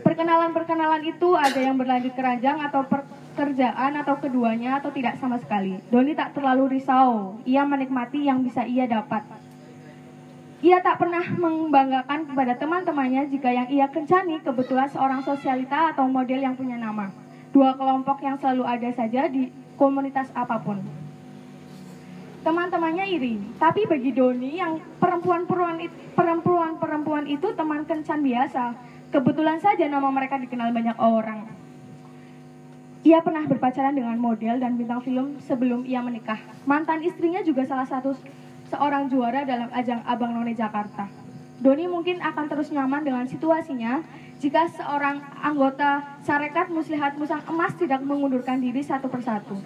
Perkenalan-perkenalan 0.00 1.04
itu 1.04 1.28
ada 1.36 1.60
yang 1.60 1.76
berlanjut 1.76 2.16
ke 2.16 2.22
ranjang 2.22 2.56
atau 2.64 2.86
pekerjaan 2.86 3.92
atau 3.98 4.16
keduanya 4.16 4.80
atau 4.80 4.88
tidak 4.88 5.20
sama 5.20 5.36
sekali. 5.36 5.76
Doni 5.92 6.16
tak 6.16 6.32
terlalu 6.32 6.80
risau. 6.80 7.36
Ia 7.44 7.68
menikmati 7.68 8.24
yang 8.24 8.40
bisa 8.40 8.64
ia 8.64 8.88
dapat. 8.88 9.26
Ia 10.58 10.82
tak 10.82 10.98
pernah 10.98 11.22
membanggakan 11.22 12.26
kepada 12.26 12.58
teman-temannya 12.58 13.30
jika 13.30 13.46
yang 13.46 13.70
ia 13.70 13.86
kencani 13.86 14.42
kebetulan 14.42 14.90
seorang 14.90 15.22
sosialita 15.22 15.94
atau 15.94 16.10
model 16.10 16.42
yang 16.42 16.58
punya 16.58 16.74
nama. 16.74 17.14
Dua 17.54 17.78
kelompok 17.78 18.18
yang 18.26 18.34
selalu 18.42 18.66
ada 18.66 18.90
saja 18.90 19.30
di 19.30 19.54
komunitas 19.78 20.34
apa 20.34 20.58
pun. 20.58 20.82
Teman-temannya 22.42 23.06
iri, 23.06 23.38
tapi 23.62 23.86
bagi 23.86 24.10
Doni 24.10 24.58
yang 24.58 24.82
perempuan-perempuan 24.98 25.86
perempuan-perempuan 26.18 27.30
itu 27.30 27.54
teman 27.54 27.86
kencan 27.86 28.26
biasa. 28.26 28.74
Kebetulan 29.14 29.62
saja 29.62 29.86
nama 29.86 30.10
mereka 30.10 30.42
dikenal 30.42 30.74
banyak 30.74 30.98
orang. 30.98 31.54
Ia 33.06 33.22
pernah 33.22 33.46
berpacaran 33.46 33.94
dengan 33.94 34.18
model 34.18 34.58
dan 34.58 34.74
bintang 34.74 35.06
film 35.06 35.38
sebelum 35.38 35.86
ia 35.86 36.02
menikah. 36.02 36.42
Mantan 36.66 37.06
istrinya 37.06 37.46
juga 37.46 37.62
salah 37.62 37.86
satu 37.86 38.18
seorang 38.68 39.08
juara 39.08 39.44
dalam 39.44 39.68
ajang 39.72 40.04
Abang 40.04 40.32
None 40.36 40.52
Jakarta. 40.52 41.08
Doni 41.58 41.90
mungkin 41.90 42.22
akan 42.22 42.46
terus 42.46 42.70
nyaman 42.70 43.02
dengan 43.02 43.26
situasinya 43.26 44.06
jika 44.38 44.70
seorang 44.70 45.18
anggota 45.42 46.06
Sarekat 46.22 46.70
Muslihat 46.70 47.18
Musang 47.18 47.42
Emas 47.50 47.74
tidak 47.74 47.98
mengundurkan 48.06 48.62
diri 48.62 48.86
satu 48.86 49.10
persatu. 49.10 49.58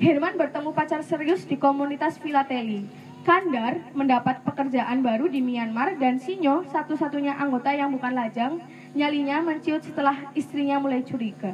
Herman 0.00 0.36
bertemu 0.36 0.72
pacar 0.72 1.00
serius 1.04 1.44
di 1.44 1.56
komunitas 1.60 2.16
filateli. 2.20 2.88
Kandar 3.20 3.84
mendapat 3.92 4.40
pekerjaan 4.48 5.04
baru 5.04 5.28
di 5.28 5.44
Myanmar 5.44 6.00
dan 6.00 6.16
Sinyo, 6.16 6.64
satu-satunya 6.72 7.36
anggota 7.36 7.68
yang 7.68 7.92
bukan 7.92 8.16
lajang, 8.16 8.64
nyalinya 8.96 9.44
menciut 9.44 9.84
setelah 9.84 10.32
istrinya 10.32 10.80
mulai 10.80 11.04
curiga. 11.04 11.52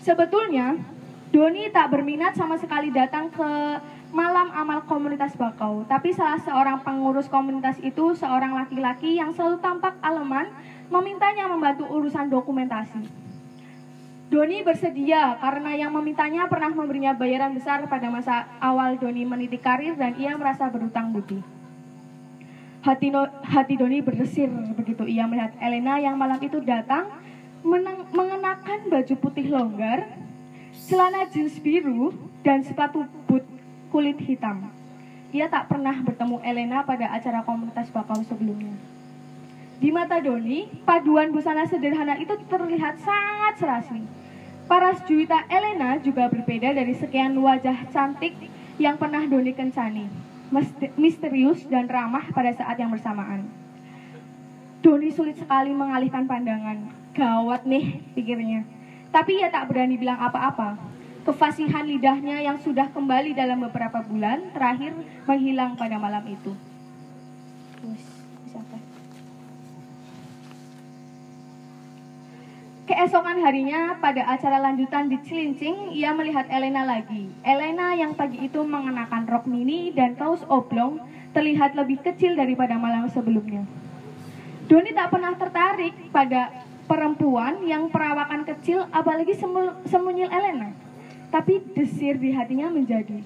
Sebetulnya, 0.00 0.80
Doni 1.30 1.70
tak 1.70 1.94
berminat 1.94 2.34
sama 2.34 2.58
sekali 2.58 2.90
datang 2.90 3.30
ke 3.30 3.50
malam 4.10 4.50
amal 4.50 4.82
komunitas 4.90 5.38
Bakau, 5.38 5.86
tapi 5.86 6.10
salah 6.10 6.42
seorang 6.42 6.82
pengurus 6.82 7.30
komunitas 7.30 7.78
itu 7.86 8.18
seorang 8.18 8.58
laki-laki 8.58 9.14
yang 9.14 9.30
selalu 9.30 9.62
tampak 9.62 9.94
aleman 10.02 10.50
memintanya 10.90 11.46
membantu 11.46 11.86
urusan 11.86 12.26
dokumentasi. 12.26 13.06
Doni 14.26 14.62
bersedia 14.66 15.38
karena 15.38 15.74
yang 15.78 15.94
memintanya 15.94 16.50
pernah 16.50 16.70
memberinya 16.70 17.14
bayaran 17.14 17.54
besar 17.54 17.86
pada 17.86 18.10
masa 18.10 18.50
awal 18.58 18.98
Doni 18.98 19.22
meniti 19.22 19.58
karir 19.58 19.94
dan 19.94 20.18
ia 20.18 20.34
merasa 20.34 20.66
berutang 20.66 21.14
budi. 21.14 21.38
Hati, 22.82 23.10
no- 23.14 23.30
hati 23.46 23.78
Doni 23.78 24.02
berdesir 24.02 24.50
begitu 24.74 25.06
ia 25.06 25.30
melihat 25.30 25.54
Elena 25.62 25.98
yang 26.02 26.18
malam 26.18 26.42
itu 26.42 26.58
datang 26.58 27.06
mengenakan 28.10 28.88
baju 28.88 29.14
putih 29.18 29.46
longgar, 29.50 30.10
celana 30.74 31.26
jeans 31.30 31.58
biru, 31.58 32.12
dan 32.40 32.64
sepatu 32.64 33.04
boot 33.28 33.44
kulit 33.90 34.16
hitam. 34.22 34.70
Ia 35.30 35.46
tak 35.46 35.70
pernah 35.70 35.94
bertemu 36.02 36.42
Elena 36.42 36.82
pada 36.82 37.06
acara 37.14 37.46
komunitas 37.46 37.86
bakau 37.94 38.18
sebelumnya. 38.26 38.74
Di 39.80 39.88
mata 39.88 40.20
Doni, 40.20 40.68
paduan 40.84 41.32
busana 41.32 41.64
sederhana 41.64 42.18
itu 42.20 42.36
terlihat 42.50 43.00
sangat 43.00 43.54
serasi. 43.56 44.02
Paras 44.68 45.00
Juwita 45.08 45.46
Elena 45.48 45.98
juga 45.98 46.28
berbeda 46.28 46.76
dari 46.76 46.94
sekian 46.94 47.34
wajah 47.38 47.88
cantik 47.90 48.36
yang 48.76 49.00
pernah 49.00 49.24
Doni 49.24 49.56
kencani. 49.56 50.06
Misterius 50.98 51.62
dan 51.70 51.86
ramah 51.86 52.26
pada 52.34 52.50
saat 52.54 52.74
yang 52.76 52.90
bersamaan. 52.90 53.46
Doni 54.82 55.14
sulit 55.14 55.38
sekali 55.38 55.70
mengalihkan 55.70 56.26
pandangan. 56.26 56.90
Gawat 57.14 57.66
nih, 57.66 58.02
pikirnya. 58.18 58.66
Tapi 59.10 59.42
ia 59.42 59.50
tak 59.50 59.66
berani 59.70 59.98
bilang 59.98 60.18
apa-apa. 60.22 60.78
Kefasihan 61.26 61.84
lidahnya 61.84 62.40
yang 62.40 62.56
sudah 62.62 62.88
kembali 62.94 63.36
dalam 63.36 63.60
beberapa 63.66 64.00
bulan 64.06 64.54
terakhir 64.56 64.96
menghilang 65.26 65.76
pada 65.76 66.00
malam 66.00 66.24
itu. 66.30 66.54
Keesokan 72.90 73.38
harinya, 73.46 74.02
pada 74.02 74.26
acara 74.26 74.58
lanjutan 74.58 75.06
di 75.06 75.22
Cilincing, 75.22 75.94
ia 75.94 76.10
melihat 76.10 76.50
Elena 76.50 76.82
lagi. 76.82 77.30
Elena 77.46 77.94
yang 77.94 78.18
pagi 78.18 78.42
itu 78.42 78.66
mengenakan 78.66 79.30
rok 79.30 79.46
mini 79.46 79.94
dan 79.94 80.18
kaos 80.18 80.42
oblong 80.50 80.98
terlihat 81.30 81.78
lebih 81.78 82.02
kecil 82.02 82.34
daripada 82.34 82.74
malam 82.82 83.06
sebelumnya. 83.06 83.62
Doni 84.66 84.90
tak 84.90 85.14
pernah 85.14 85.38
tertarik 85.38 85.94
pada 86.10 86.50
perempuan 86.90 87.62
yang 87.62 87.86
perawakan 87.86 88.42
kecil, 88.42 88.82
apalagi 88.90 89.38
semu- 89.38 89.78
semunyil 89.86 90.26
Elena. 90.26 90.74
Tapi 91.30 91.62
desir 91.78 92.18
di 92.18 92.34
hatinya 92.34 92.66
menjadi. 92.66 93.22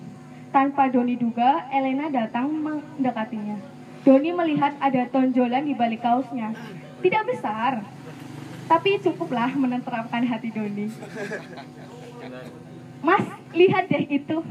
Tanpa 0.52 0.92
Doni 0.92 1.16
duga, 1.16 1.64
Elena 1.72 2.12
datang 2.12 2.52
mendekatinya. 2.52 3.56
Doni 4.04 4.36
melihat 4.36 4.76
ada 4.76 5.08
tonjolan 5.08 5.64
di 5.64 5.72
balik 5.72 6.04
kaosnya. 6.04 6.52
Tidak 7.00 7.24
besar, 7.24 7.80
tapi 8.68 9.00
cukuplah 9.00 9.56
menenteramkan 9.56 10.28
hati 10.28 10.52
Doni. 10.52 10.92
Mas, 13.00 13.24
lihat 13.56 13.88
deh 13.88 14.04
itu. 14.12 14.44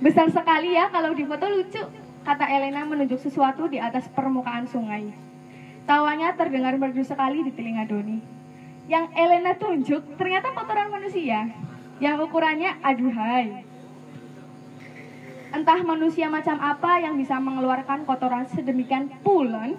Besar 0.00 0.32
sekali 0.32 0.72
ya 0.72 0.88
kalau 0.88 1.12
di 1.12 1.28
foto 1.28 1.44
lucu, 1.44 1.84
kata 2.24 2.48
Elena 2.48 2.88
menunjuk 2.88 3.20
sesuatu 3.20 3.68
di 3.68 3.76
atas 3.76 4.08
permukaan 4.16 4.64
sungai. 4.64 5.12
Tawanya 5.82 6.38
terdengar 6.38 6.78
merdu 6.78 7.02
sekali 7.02 7.42
di 7.42 7.50
telinga 7.50 7.84
Doni. 7.90 8.18
yang 8.90 9.14
Elena 9.14 9.54
tunjuk 9.54 10.18
ternyata 10.18 10.50
kotoran 10.50 10.90
manusia 10.90 11.54
yang 12.02 12.18
ukurannya 12.18 12.82
aduhai. 12.82 13.62
Entah 15.54 15.80
manusia 15.86 16.26
macam 16.26 16.58
apa 16.58 16.98
yang 16.98 17.14
bisa 17.14 17.38
mengeluarkan 17.38 18.08
kotoran 18.08 18.48
sedemikian 18.50 19.12
pulen, 19.20 19.76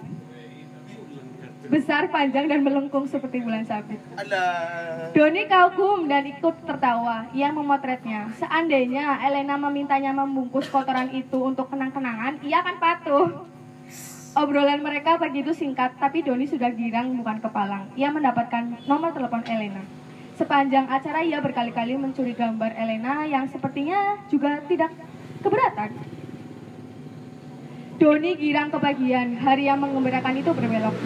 besar, 1.66 2.08
panjang, 2.08 2.46
dan 2.46 2.62
melengkung 2.62 3.10
seperti 3.10 3.42
bulan 3.42 3.66
sabit. 3.66 3.98
Doni 5.12 5.44
kagum 5.50 6.06
dan 6.06 6.30
ikut 6.30 6.62
tertawa. 6.62 7.26
Ia 7.34 7.50
memotretnya. 7.50 8.30
Seandainya 8.38 9.18
Elena 9.26 9.58
memintanya 9.58 10.14
membungkus 10.14 10.70
kotoran 10.70 11.10
itu 11.10 11.42
untuk 11.42 11.68
kenang-kenangan, 11.68 12.40
ia 12.46 12.62
akan 12.62 12.76
patuh. 12.78 13.26
Obrolan 14.34 14.82
mereka 14.82 15.14
pagi 15.14 15.46
itu 15.46 15.54
singkat, 15.54 15.94
tapi 15.94 16.26
Doni 16.26 16.50
sudah 16.50 16.66
girang 16.74 17.14
bukan 17.14 17.38
kepalang. 17.38 17.86
Ia 17.94 18.10
mendapatkan 18.10 18.82
nomor 18.90 19.14
telepon 19.14 19.46
Elena. 19.46 19.78
Sepanjang 20.34 20.90
acara 20.90 21.22
ia 21.22 21.38
berkali-kali 21.38 21.94
mencuri 21.94 22.34
gambar 22.34 22.74
Elena 22.74 23.22
yang 23.30 23.46
sepertinya 23.46 24.18
juga 24.26 24.58
tidak 24.66 24.90
keberatan. 25.38 25.94
Doni 27.94 28.34
girang 28.34 28.74
kebagian, 28.74 29.38
hari 29.38 29.70
yang 29.70 29.78
mengembirakan 29.78 30.34
itu 30.34 30.50
berbelok. 30.50 30.98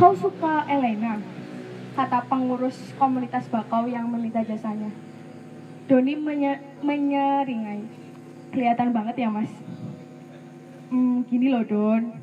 Kau 0.00 0.16
suka 0.16 0.64
Elena? 0.72 1.20
Kata 1.92 2.24
pengurus 2.32 2.96
komunitas 2.96 3.44
bakau 3.52 3.84
yang 3.84 4.08
meminta 4.08 4.40
jasanya. 4.40 4.88
Doni 5.84 6.16
menye- 6.16 6.64
menyeringai. 6.80 7.84
Kelihatan 8.56 8.96
banget 8.96 9.20
ya 9.20 9.28
mas. 9.28 9.52
Hmm, 10.92 11.24
gini 11.24 11.48
loh 11.48 11.64
Don. 11.64 12.20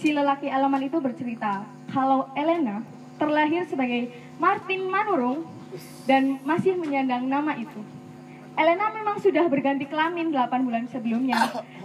Si 0.00 0.16
lelaki 0.16 0.48
alaman 0.48 0.88
itu 0.88 0.96
bercerita 0.96 1.68
kalau 1.92 2.32
Elena 2.32 2.80
terlahir 3.20 3.68
sebagai 3.68 4.08
Martin 4.40 4.88
Manurung 4.88 5.44
dan 6.08 6.40
masih 6.48 6.72
menyandang 6.80 7.28
nama 7.28 7.52
itu. 7.60 7.84
Elena 8.56 8.88
memang 8.96 9.20
sudah 9.20 9.44
berganti 9.52 9.84
kelamin 9.84 10.32
8 10.32 10.64
bulan 10.64 10.88
sebelumnya, 10.88 11.36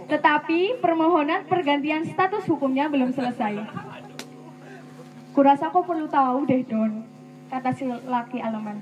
tetapi 0.08 0.80
permohonan 0.80 1.44
pergantian 1.44 2.08
status 2.08 2.48
hukumnya 2.48 2.88
belum 2.88 3.12
selesai. 3.12 3.60
Kurasa 5.36 5.68
kau 5.68 5.84
perlu 5.84 6.08
tahu 6.08 6.48
deh 6.48 6.64
Don, 6.64 7.04
kata 7.52 7.76
si 7.76 7.84
laki 7.84 8.40
alaman. 8.40 8.80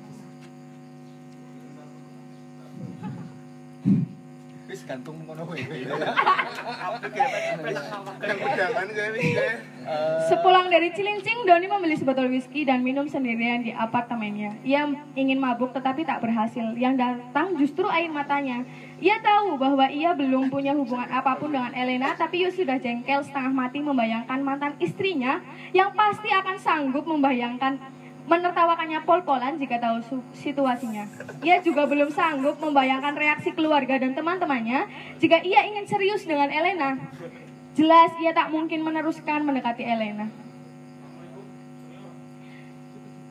Wis 4.68 4.84
gantung 4.84 5.16
ngono 5.24 5.48
kowe. 5.48 5.56
Wis 5.56 5.80
kayak. 7.08 7.48
Sepulang 10.28 10.68
dari 10.68 10.92
Cilincing, 10.92 11.48
Doni 11.48 11.64
membeli 11.64 11.96
sebotol 11.96 12.28
whisky 12.28 12.68
dan 12.68 12.84
minum 12.84 13.08
sendirian 13.08 13.64
di 13.64 13.72
apartemennya. 13.72 14.60
Ia 14.60 14.84
ingin 15.16 15.40
mabuk 15.40 15.72
tetapi 15.72 16.04
tak 16.04 16.20
berhasil. 16.20 16.76
Yang 16.76 17.00
datang 17.00 17.56
justru 17.56 17.88
air 17.88 18.12
matanya. 18.12 18.68
Ia 19.00 19.16
tahu 19.24 19.56
bahwa 19.56 19.88
ia 19.88 20.12
belum 20.12 20.52
punya 20.52 20.76
hubungan 20.76 21.08
apa 21.08 21.40
pun 21.40 21.48
dengan 21.48 21.72
Elena, 21.72 22.12
tapi 22.12 22.44
ia 22.44 22.52
sudah 22.52 22.76
jengkel 22.76 23.24
setengah 23.24 23.54
mati 23.54 23.80
membayangkan 23.80 24.44
mantan 24.44 24.76
istrinya 24.84 25.40
yang 25.72 25.96
pasti 25.96 26.28
akan 26.28 26.60
sanggup 26.60 27.08
membayangkan 27.08 27.80
menertawakannya 28.28 29.00
pol-polan 29.08 29.56
jika 29.56 29.80
tahu 29.80 30.04
situasinya. 30.36 31.08
Ia 31.40 31.64
juga 31.64 31.88
belum 31.88 32.12
sanggup 32.12 32.60
membayangkan 32.60 33.16
reaksi 33.16 33.56
keluarga 33.56 33.96
dan 33.96 34.12
teman-temannya 34.12 34.84
jika 35.16 35.40
ia 35.40 35.64
ingin 35.64 35.88
serius 35.88 36.28
dengan 36.28 36.52
Elena. 36.52 37.00
Jelas 37.72 38.12
ia 38.20 38.36
tak 38.36 38.52
mungkin 38.52 38.84
meneruskan 38.84 39.48
mendekati 39.48 39.82
Elena. 39.82 40.28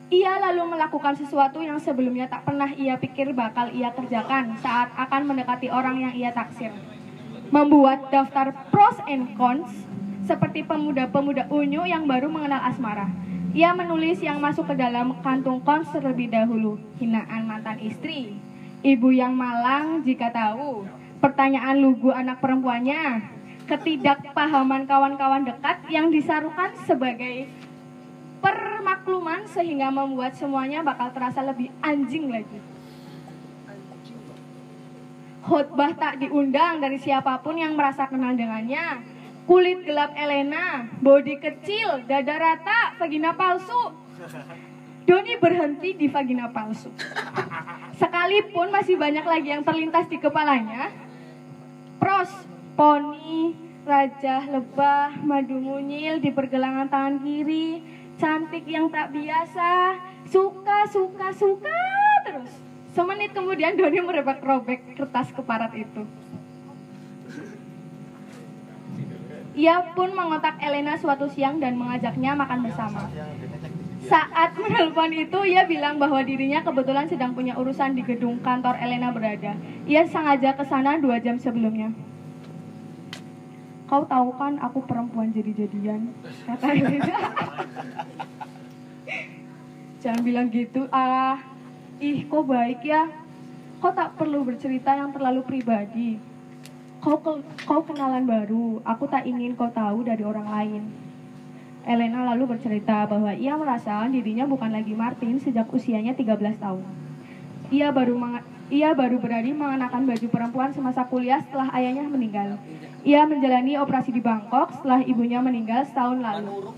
Ia 0.08 0.39
lalu 0.39 0.72
melakukan 0.72 1.20
sesuatu 1.20 1.60
yang 1.60 1.84
sebelumnya 1.84 2.32
tak 2.32 2.48
pernah 2.48 2.72
ia 2.72 2.96
pikir 2.96 3.36
bakal 3.36 3.68
ia 3.75 3.91
kerjakan 3.91 4.56
saat 4.63 4.88
akan 4.95 5.36
mendekati 5.36 5.67
orang 5.67 6.00
yang 6.00 6.13
ia 6.15 6.32
taksir. 6.32 6.71
Membuat 7.52 8.08
daftar 8.08 8.56
pros 8.71 8.98
and 9.04 9.36
cons 9.36 9.67
seperti 10.24 10.63
pemuda-pemuda 10.63 11.52
unyu 11.52 11.84
yang 11.84 12.08
baru 12.08 12.32
mengenal 12.32 12.60
asmara. 12.71 13.12
Ia 13.58 13.74
menulis 13.74 14.22
yang 14.22 14.38
masuk 14.38 14.70
ke 14.70 14.78
dalam 14.78 15.17
kantung 15.26 15.58
cons 15.65 15.89
terlebih 15.89 16.30
dahulu. 16.30 16.78
Hinaan 17.02 17.50
mantan 17.50 17.82
istri, 17.82 18.38
ibu 18.86 19.10
yang 19.10 19.34
malang 19.34 20.06
jika 20.06 20.30
tahu, 20.30 20.86
pertanyaan 21.17 21.82
lugu 21.82 22.13
anak 22.13 22.38
perempuannya, 22.38 23.26
ketidakpahaman 23.65 24.86
kawan-kawan 24.86 25.41
dekat 25.41 25.89
yang 25.89 26.13
disarukan 26.13 26.70
sebagai 26.86 27.50
permakluman 28.46 29.50
sehingga 29.50 29.89
membuat 29.89 30.38
semuanya 30.38 30.86
bakal 30.86 31.10
terasa 31.10 31.41
lebih 31.41 31.74
anjing 31.82 32.30
lagi. 32.30 32.62
Khotbah 35.41 35.98
tak 35.98 36.22
diundang 36.22 36.78
dari 36.78 37.02
siapa 37.02 37.41
pun 37.41 37.58
yang 37.58 37.74
merasa 37.74 38.06
kenal 38.06 38.38
dengannya. 38.38 39.16
Kulit 39.47 39.88
gelap 39.88 40.12
Elena, 40.12 40.91
body 40.99 41.39
kecil, 41.39 42.03
dada 42.03 42.36
rata, 42.36 42.99
vagina 42.99 43.31
palsu. 43.31 43.95
Doni 45.07 45.39
berhenti 45.39 45.95
di 45.95 46.12
vagina 46.12 46.51
palsu. 46.51 46.91
Sekalipun 47.95 48.67
masih 48.75 48.99
banyak 48.99 49.23
lagi 49.23 49.55
yang 49.55 49.63
terlintas 49.63 50.12
di 50.12 50.19
kepalanya. 50.19 50.91
Pros, 51.95 52.27
poni, 52.75 53.55
raja 53.88 54.43
lebah, 54.51 55.15
madu 55.23 55.55
munyil 55.63 56.19
di 56.19 56.27
pergelangan 56.36 56.91
tangan 56.91 57.23
kiri, 57.23 57.79
cantik 58.19 58.67
yang 58.67 58.91
tak 58.91 59.15
biasa, 59.15 59.95
suka, 60.27 60.91
suka, 60.91 61.31
suka 61.31 61.81
terus. 62.27 62.51
Semenit 62.91 63.31
kemudian 63.31 63.79
Doni 63.79 64.03
merebak-robek 64.03 64.99
kertas 64.99 65.31
keparat 65.31 65.71
itu. 65.71 66.03
Ia 69.58 69.82
pun 69.98 70.13
mengontak 70.13 70.62
Elena 70.62 70.93
suatu 71.02 71.26
siang 71.34 71.58
dan 71.58 71.74
mengajaknya 71.74 72.38
makan 72.38 72.62
bersama. 72.62 73.10
Saat 74.06 74.54
menelpon 74.54 75.10
itu, 75.17 75.39
ia 75.50 75.65
bilang 75.65 75.98
bahwa 75.98 76.22
dirinya 76.22 76.62
kebetulan 76.62 77.10
sedang 77.10 77.34
punya 77.34 77.58
urusan 77.58 77.98
di 77.98 78.06
gedung 78.06 78.38
kantor 78.46 78.78
Elena 78.78 79.10
berada. 79.10 79.58
Ia 79.89 80.06
sengaja 80.06 80.54
ke 80.54 80.62
sana 80.62 81.02
dua 81.02 81.17
jam 81.17 81.41
sebelumnya. 81.41 81.89
Kau 83.89 84.06
tahu 84.06 84.30
kan 84.38 84.62
aku 84.62 84.86
perempuan 84.86 85.34
jadi-jadian, 85.34 86.13
kata 86.46 86.67
Elena. 86.78 87.17
Jangan 90.06 90.22
bilang 90.22 90.54
gitu, 90.54 90.86
ah. 90.93 91.41
Ih, 91.98 92.30
kok 92.30 92.46
baik 92.46 92.86
ya. 92.86 93.10
Kau 93.82 93.89
tak 93.89 94.13
perlu 94.22 94.46
bercerita 94.46 94.93
yang 94.93 95.10
terlalu 95.10 95.41
pribadi. 95.41 96.22
Kau, 97.08 97.24
ke- 97.24 97.39
kau 97.63 97.80
kenalan 97.88 98.28
baru, 98.28 98.84
aku 98.84 99.08
tak 99.08 99.24
ingin 99.24 99.56
kau 99.56 99.72
tahu 99.72 100.04
dari 100.04 100.28
orang 100.28 100.43
lain. 100.43 100.84
Elena 101.88 102.28
lalu 102.36 102.52
bercerita 102.52 103.08
bahwa 103.08 103.32
ia 103.32 103.56
merasa 103.56 104.04
dirinya 104.12 104.43
bukan 104.43 104.67
lagi 104.76 104.91
Martin 104.91 105.39
sejak 105.39 105.72
usianya 105.72 106.12
13 106.12 106.60
tahun. 106.60 106.84
Ia 107.72 107.96
baru 107.96 108.20
ia 108.67 108.91
baru 108.91 109.24
berani 109.24 109.56
mengenakan 109.56 110.04
baju 110.04 110.28
perempuan 110.28 110.76
semasa 110.76 111.08
kuliah 111.08 111.39
setelah 111.48 111.72
ayahnya 111.80 112.12
meninggal. 112.12 112.60
Ia 113.08 113.24
menjalani 113.24 113.80
operasi 113.80 114.12
di 114.12 114.20
Bangkok 114.20 114.76
setelah 114.76 115.00
ibunya 115.08 115.39
meninggal 115.39 115.88
setahun 115.88 116.20
lalu. 116.20 116.76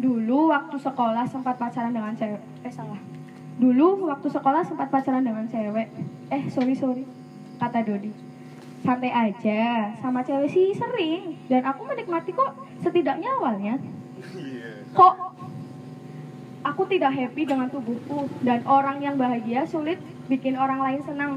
Dulu 0.00 0.48
waktu 0.48 0.76
sekolah 0.80 1.28
sempat 1.28 1.60
pacaran 1.60 1.92
dengan 1.92 2.16
cewek. 2.16 2.40
Eh 2.64 2.72
salah. 2.72 2.96
Dulu 3.60 4.08
waktu 4.08 4.32
sekolah 4.32 4.64
sempat 4.64 4.88
pacaran 4.88 5.20
dengan 5.20 5.44
cewek. 5.44 5.92
Eh 6.32 6.48
sorry 6.48 6.72
sorry. 6.72 7.04
Kata 7.58 7.80
Dodi. 7.82 8.12
Santai 8.84 9.12
aja. 9.12 9.94
Sama 10.00 10.20
cewek 10.20 10.50
sih 10.52 10.76
sering. 10.76 11.38
Dan 11.48 11.64
aku 11.64 11.88
menikmati 11.88 12.34
kok. 12.36 12.52
Setidaknya 12.84 13.30
awalnya. 13.40 13.74
Kok 14.92 15.14
aku 16.64 16.82
tidak 16.88 17.12
happy 17.12 17.42
dengan 17.48 17.68
tubuhku. 17.72 18.28
Dan 18.44 18.64
orang 18.68 19.00
yang 19.00 19.16
bahagia 19.16 19.64
sulit 19.64 20.00
bikin 20.28 20.56
orang 20.56 20.80
lain 20.80 21.00
senang. 21.04 21.32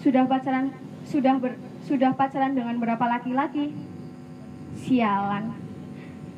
Sudah 0.00 0.24
pacaran 0.24 0.72
sudah 1.10 1.42
ber, 1.42 1.58
sudah 1.88 2.14
pacaran 2.14 2.54
dengan 2.54 2.78
berapa 2.78 3.02
laki-laki? 3.02 3.74
Sialan. 4.78 5.52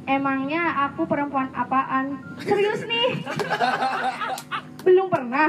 Emangnya 0.08 0.90
aku 0.90 1.06
perempuan 1.06 1.52
apaan? 1.54 2.18
Serius 2.42 2.82
nih? 2.88 3.22
Belum 4.86 5.06
pernah. 5.06 5.46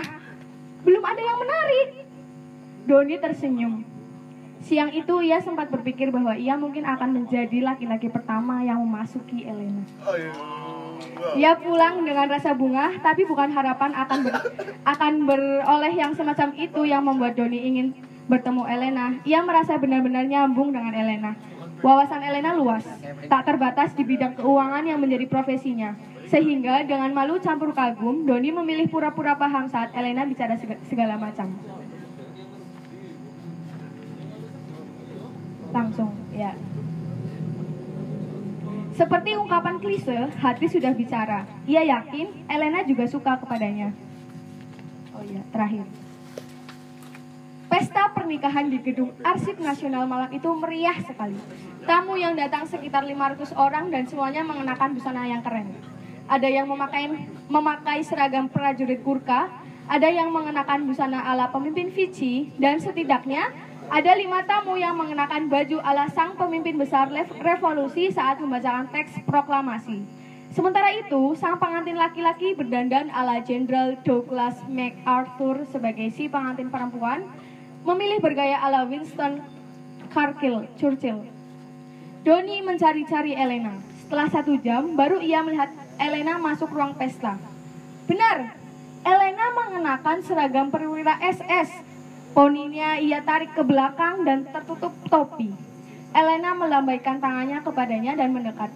Belum 0.85 1.01
ada 1.01 1.21
yang 1.23 1.37
menarik. 1.41 2.02
Doni 2.83 3.15
tersenyum. 3.15 3.83
Siang 4.59 4.95
itu 4.95 5.19
ia 5.19 5.43
sempat 5.43 5.67
berpikir 5.67 6.07
bahwa 6.07 6.31
ia 6.33 6.55
mungkin 6.55 6.87
akan 6.87 7.09
menjadi 7.13 7.59
laki-laki 7.59 8.07
pertama 8.07 8.63
yang 8.63 8.79
memasuki 8.79 9.43
Elena. 9.43 9.83
Ia 11.35 11.59
pulang 11.59 11.99
dengan 11.99 12.31
rasa 12.31 12.55
bunga, 12.55 12.95
tapi 12.99 13.27
bukan 13.27 13.51
harapan 13.51 13.91
akan 13.93 14.19
ber- 14.23 14.43
akan 14.85 15.13
beroleh 15.27 15.91
yang 15.91 16.15
semacam 16.15 16.55
itu 16.55 16.87
yang 16.87 17.03
membuat 17.03 17.35
Doni 17.35 17.59
ingin 17.59 17.91
bertemu 18.23 18.63
Elena. 18.65 19.19
Ia 19.23 19.43
merasa 19.43 19.75
benar-benar 19.75 20.23
nyambung 20.23 20.71
dengan 20.71 20.95
Elena. 20.95 21.35
Wawasan 21.83 22.23
Elena 22.23 22.55
luas, 22.55 22.87
tak 23.27 23.43
terbatas 23.43 23.91
di 23.91 24.07
bidang 24.07 24.39
keuangan 24.39 24.87
yang 24.87 24.95
menjadi 24.95 25.27
profesinya. 25.27 25.91
Sehingga 26.23 26.87
dengan 26.87 27.11
malu 27.11 27.35
campur 27.37 27.75
kagum, 27.75 28.23
Doni 28.23 28.47
memilih 28.49 28.87
pura-pura 28.87 29.35
paham 29.35 29.67
saat 29.67 29.91
Elena 29.91 30.23
bicara 30.23 30.55
seg- 30.55 30.79
segala 30.87 31.19
macam. 31.19 31.51
Langsung, 35.73 36.13
ya. 36.31 36.53
Seperti 38.93 39.33
ungkapan 39.33 39.81
klise, 39.81 40.29
hati 40.37 40.69
sudah 40.69 40.93
bicara. 40.93 41.49
Ia 41.65 41.81
yakin 41.81 42.45
Elena 42.45 42.85
juga 42.85 43.09
suka 43.09 43.41
kepadanya. 43.41 43.89
Oh 45.17 45.25
iya, 45.25 45.41
terakhir. 45.49 45.89
Pesta 47.73 48.13
pernikahan 48.13 48.69
di 48.69 48.77
Gedung 48.85 49.17
Arsip 49.25 49.57
Nasional 49.57 50.05
Malang 50.05 50.29
itu 50.29 50.45
meriah 50.53 50.93
sekali. 51.01 51.33
Tamu 51.89 52.21
yang 52.21 52.37
datang 52.37 52.69
sekitar 52.69 53.01
500 53.01 53.57
orang 53.57 53.89
dan 53.89 54.05
semuanya 54.05 54.45
mengenakan 54.45 54.93
busana 54.93 55.25
yang 55.25 55.41
keren. 55.41 55.73
Ada 56.29 56.53
yang 56.53 56.69
memakai 56.69 57.09
memakai 57.49 58.05
seragam 58.05 58.45
prajurit 58.45 59.01
Gurkha, 59.01 59.49
ada 59.89 60.05
yang 60.05 60.29
mengenakan 60.29 60.85
busana 60.85 61.25
ala 61.25 61.49
pemimpin 61.49 61.89
Fiji, 61.89 62.53
dan 62.61 62.77
setidaknya 62.77 63.49
ada 63.93 64.17
lima 64.17 64.41
tamu 64.49 64.73
yang 64.73 64.97
mengenakan 64.97 65.45
baju 65.53 65.77
ala 65.85 66.09
sang 66.09 66.33
pemimpin 66.33 66.81
besar 66.81 67.13
revolusi 67.45 68.09
saat 68.09 68.41
membacakan 68.41 68.89
teks 68.89 69.21
proklamasi. 69.21 70.01
Sementara 70.49 70.97
itu, 70.97 71.37
sang 71.37 71.61
pengantin 71.61 71.93
laki-laki 72.01 72.57
berdandan 72.57 73.13
ala 73.13 73.45
Jenderal 73.45 73.93
Douglas 74.01 74.57
MacArthur 74.65 75.69
sebagai 75.69 76.09
si 76.09 76.25
pengantin 76.25 76.73
perempuan, 76.73 77.21
memilih 77.85 78.17
bergaya 78.17 78.65
ala 78.65 78.89
Winston 78.89 79.45
Churchill. 80.09 80.65
Churchill. 80.73 81.29
Doni 82.25 82.65
mencari-cari 82.65 83.37
Elena. 83.37 83.77
Setelah 84.01 84.29
satu 84.33 84.57
jam, 84.57 84.97
baru 84.97 85.21
ia 85.21 85.45
melihat 85.45 85.69
Elena 86.01 86.41
masuk 86.41 86.73
ruang 86.73 86.97
pesta. 86.97 87.37
Benar, 88.09 88.57
Elena 89.05 89.45
mengenakan 89.53 90.17
seragam 90.25 90.73
perwira 90.73 91.13
SS. 91.21 91.92
Poninya 92.33 92.97
ia 92.97 93.21
tarik 93.21 93.53
ke 93.53 93.61
belakang 93.61 94.25
dan 94.25 94.41
tertutup 94.49 94.89
topi. 95.05 95.53
Elena 96.17 96.57
melambaikan 96.57 97.21
tangannya 97.21 97.61
kepadanya 97.61 98.17
dan 98.17 98.33
mendekat. 98.33 98.73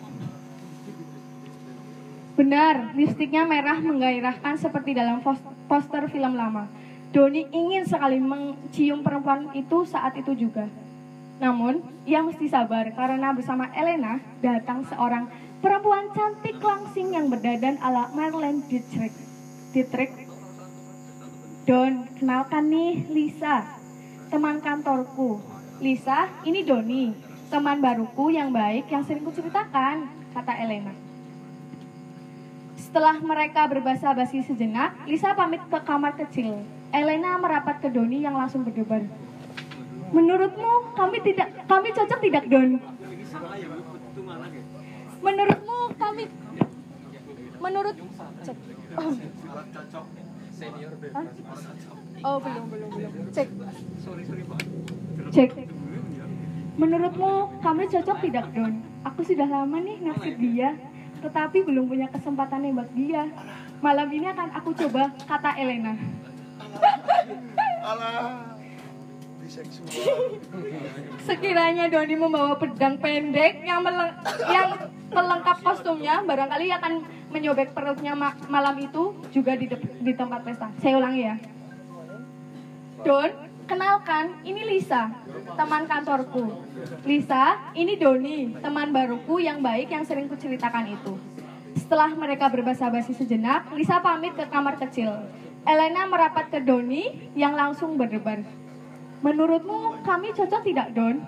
Benar, 2.37 2.93
lipstiknya 2.93 3.49
merah 3.49 3.81
menggairahkan 3.81 4.61
seperti 4.61 4.93
dalam 4.93 5.25
pos- 5.25 5.41
poster 5.65 6.05
film 6.05 6.37
lama. 6.37 6.69
Doni 7.09 7.49
ingin 7.49 7.81
sekali 7.81 8.21
mencium 8.21 9.01
perempuan 9.01 9.49
itu 9.57 9.89
saat 9.89 10.13
itu 10.21 10.37
juga. 10.37 10.69
Namun, 11.41 11.81
ia 12.05 12.21
mesti 12.21 12.45
sabar 12.45 12.93
karena 12.93 13.33
bersama 13.33 13.73
Elena 13.73 14.21
datang 14.37 14.85
seorang 14.85 15.25
perempuan 15.65 16.13
cantik 16.13 16.61
langsing 16.61 17.17
yang 17.17 17.25
berdadan 17.33 17.81
ala 17.81 18.13
Marlene 18.13 18.61
Dietrich. 18.69 19.17
Dietrich. 19.73 20.26
Don, 21.67 22.07
kenalkan 22.15 22.71
nih 22.71 23.11
Lisa, 23.11 23.67
teman 24.31 24.63
kantorku. 24.63 25.43
Lisa, 25.83 26.31
ini 26.47 26.63
Doni, 26.63 27.11
teman 27.51 27.83
baruku 27.83 28.31
yang 28.31 28.55
baik 28.55 28.87
yang 28.87 29.03
sering 29.03 29.27
kuceritakan, 29.27 30.07
kata 30.31 30.53
Elena. 30.63 30.95
Setelah 32.79 33.19
mereka 33.19 33.67
berbahasa 33.67 34.15
basi 34.15 34.47
sejenak, 34.47 34.95
Lisa 35.11 35.35
pamit 35.35 35.59
ke 35.67 35.75
kamar 35.83 36.15
kecil. 36.15 36.63
Elena 36.95 37.35
merapat 37.35 37.83
ke 37.83 37.91
Doni 37.91 38.23
yang 38.23 38.39
langsung 38.39 38.63
berdebar. 38.63 39.03
Menurutmu 40.15 40.95
kami 40.95 41.19
tidak 41.19 41.51
kami 41.67 41.91
cocok 41.91 42.19
tidak 42.23 42.47
Don? 42.47 42.79
Menurutmu 45.19 45.77
kami 45.99 46.31
menurut 47.59 47.95
cek. 48.39 48.55
Oh. 50.57 50.73
Hah? 51.13 51.25
Oh 52.25 52.37
belum 52.41 52.65
belum 52.73 52.89
belum 52.89 53.13
cek. 53.29 53.47
Cek. 55.29 55.49
Menurutmu 56.77 57.61
kami 57.61 57.83
cocok 57.85 58.17
tidak 58.21 58.45
Don? 58.53 58.73
Aku 59.05 59.21
sudah 59.21 59.45
lama 59.45 59.77
nih 59.77 60.01
naksir 60.01 60.33
dia, 60.37 60.77
tetapi 61.21 61.61
belum 61.61 61.85
punya 61.85 62.09
kesempatan 62.09 62.65
nembak 62.65 62.89
dia. 62.93 63.29
Malam 63.77 64.09
ini 64.09 64.29
akan 64.29 64.49
aku 64.57 64.73
coba, 64.73 65.13
kata 65.25 65.57
Elena. 65.57 65.93
Alah. 67.81 68.57
Sekiranya 71.23 71.87
Doni 71.87 72.15
membawa 72.17 72.57
pedang 72.57 72.99
pendek 72.99 73.63
yang 73.63 73.81
meleng- 73.81 74.17
yang 74.49 74.69
pelengkap 75.07 75.57
kostumnya, 75.63 76.19
barangkali 76.21 76.67
akan 76.73 76.93
menyobek 77.27 77.75
perutnya 77.75 78.15
ma- 78.15 78.37
malam 78.47 78.75
itu 78.79 79.15
juga 79.35 79.55
di, 79.59 79.67
di 80.01 80.13
tempat 80.15 80.41
pesta. 80.47 80.71
Saya 80.79 80.97
ulangi 80.99 81.21
ya. 81.27 81.35
Don, 83.03 83.29
kenalkan, 83.67 84.41
ini 84.47 84.63
Lisa, 84.63 85.11
teman 85.53 85.85
kantorku. 85.85 86.63
Lisa, 87.03 87.71
ini 87.77 87.99
Doni, 87.99 88.55
teman 88.57 88.89
baruku 88.89 89.37
yang 89.43 89.59
baik 89.61 89.91
yang 89.91 90.03
sering 90.07 90.31
kuceritakan 90.31 90.97
itu. 90.97 91.13
Setelah 91.77 92.09
mereka 92.17 92.49
berbahasa 92.49 92.89
basi 92.89 93.13
sejenak, 93.13 93.69
Lisa 93.75 94.01
pamit 94.01 94.33
ke 94.33 94.49
kamar 94.49 94.81
kecil. 94.81 95.13
Elena 95.67 96.07
merapat 96.07 96.47
ke 96.47 96.63
Doni 96.63 97.31
yang 97.35 97.53
langsung 97.53 97.99
berdebar. 97.99 98.39
Menurutmu 99.19 99.99
kami 100.07 100.31
cocok 100.31 100.61
tidak, 100.63 100.95
Don? 100.95 101.21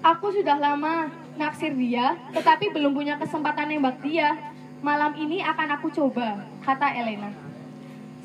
Aku 0.00 0.32
sudah 0.32 0.56
lama 0.56 1.10
naksir 1.36 1.72
dia, 1.76 2.16
tetapi 2.32 2.72
belum 2.72 2.96
punya 2.96 3.20
kesempatan 3.20 3.68
nembak 3.70 4.00
dia. 4.00 4.36
Malam 4.80 5.16
ini 5.16 5.40
akan 5.40 5.68
aku 5.80 5.88
coba, 5.92 6.44
kata 6.64 6.92
Elena. 6.96 7.32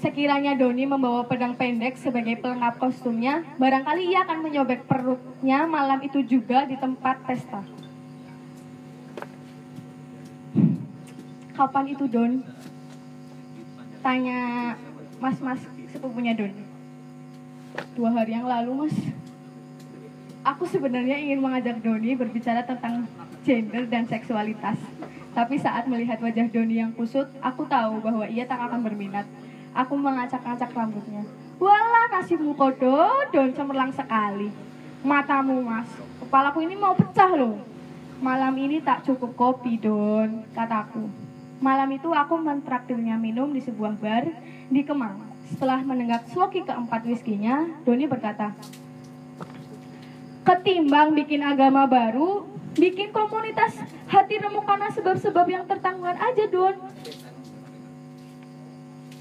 Sekiranya 0.01 0.57
Doni 0.57 0.89
membawa 0.89 1.21
pedang 1.29 1.53
pendek 1.53 1.93
sebagai 1.93 2.41
pelengkap 2.41 2.81
kostumnya, 2.81 3.45
barangkali 3.61 4.09
ia 4.09 4.25
akan 4.25 4.41
menyobek 4.41 4.89
perutnya 4.89 5.69
malam 5.69 6.01
itu 6.01 6.25
juga 6.25 6.65
di 6.65 6.73
tempat 6.73 7.21
pesta. 7.21 7.61
Kapan 11.53 11.85
itu 11.93 12.09
Don? 12.09 12.41
Tanya 14.01 14.73
mas-mas 15.21 15.61
sepupunya 15.93 16.33
Don. 16.33 16.49
Dua 17.93 18.09
hari 18.09 18.33
yang 18.33 18.49
lalu 18.49 18.89
mas. 18.89 18.95
Aku 20.41 20.65
sebenarnya 20.65 21.21
ingin 21.21 21.37
mengajak 21.37 21.85
Doni 21.85 22.17
berbicara 22.17 22.65
tentang 22.65 23.05
gender 23.45 23.85
dan 23.85 24.09
seksualitas. 24.09 24.73
Tapi 25.37 25.61
saat 25.61 25.85
melihat 25.85 26.17
wajah 26.17 26.49
Doni 26.49 26.81
yang 26.81 26.89
kusut, 26.97 27.29
aku 27.45 27.69
tahu 27.69 28.01
bahwa 28.01 28.25
ia 28.25 28.49
tak 28.49 28.57
akan 28.57 28.81
berminat. 28.81 29.29
Aku 29.77 29.93
mengacak-acak 29.93 30.73
rambutnya. 30.73 31.21
Walah, 31.61 32.09
nasibmu 32.09 32.57
kodo, 32.57 33.29
Don 33.29 33.53
cemerlang 33.53 33.93
sekali. 33.93 34.49
Matamu, 35.05 35.61
mas. 35.61 35.85
Kepalaku 36.25 36.65
ini 36.65 36.73
mau 36.73 36.97
pecah 36.97 37.37
loh. 37.37 37.61
Malam 38.17 38.57
ini 38.57 38.81
tak 38.81 39.05
cukup 39.05 39.37
kopi, 39.37 39.77
Don, 39.77 40.41
kataku. 40.57 41.05
Malam 41.61 41.93
itu 41.93 42.09
aku 42.09 42.41
mentraktirnya 42.41 43.13
minum 43.13 43.53
di 43.53 43.61
sebuah 43.61 43.93
bar 43.93 44.25
di 44.73 44.81
Kemang. 44.81 45.21
Setelah 45.53 45.85
menenggak 45.85 46.25
sloki 46.33 46.65
keempat 46.65 47.05
whiskinya, 47.05 47.69
Doni 47.85 48.09
berkata, 48.09 48.57
Ketimbang 50.41 51.13
bikin 51.13 51.45
agama 51.45 51.85
baru, 51.85 52.49
bikin 52.73 53.13
komunitas 53.13 53.77
hati 54.09 54.41
remuk 54.41 54.65
karena 54.65 54.89
sebab-sebab 54.89 55.45
yang 55.45 55.69
tertanggungan 55.69 56.17
aja, 56.17 56.45
Don. 56.49 56.75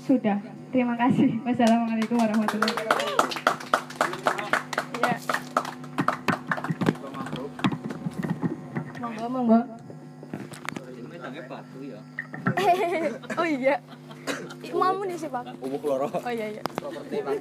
Sudah, 0.08 0.40
terima 0.72 0.96
kasih. 0.96 1.44
Wassalamualaikum 1.44 2.16
warahmatullahi 2.16 2.72
wabarakatuh. 2.72 3.18
Ya. 5.04 5.16
Monggo, 9.04 9.26
monggo. 9.28 9.60
oh 13.36 13.46
iya. 13.46 13.76
Ih, 14.60 14.72
Mamu 14.72 15.02
nih 15.04 15.16
sih, 15.20 15.28
Pak. 15.28 15.44
Ubuk 15.60 15.82
loro. 15.84 16.08
Oh 16.08 16.32
iya 16.32 16.46
iya. 16.58 16.62
Properti, 16.80 17.16
Pak. 17.20 17.34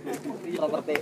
Properti. 0.59 0.95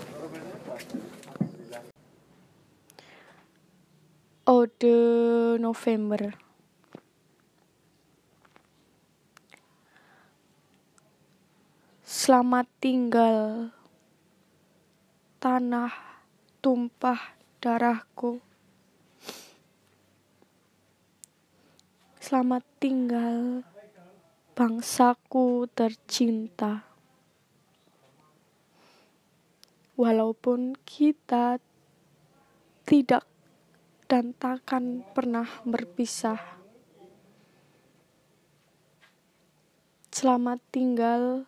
Ode 4.47 5.59
November. 5.59 6.31
Selamat 11.99 12.63
tinggal 12.79 13.75
tanah 15.43 15.91
tumpah 16.63 17.35
darahku. 17.59 18.39
Selamat 22.23 22.63
tinggal 22.79 23.67
bangsaku 24.55 25.67
tercinta. 25.75 26.87
Walaupun 29.99 30.79
kita 30.87 31.59
tidak 32.87 33.27
dan 34.07 34.31
takkan 34.39 35.03
pernah 35.11 35.43
berpisah. 35.67 36.39
Selamat 40.07 40.63
tinggal 40.71 41.43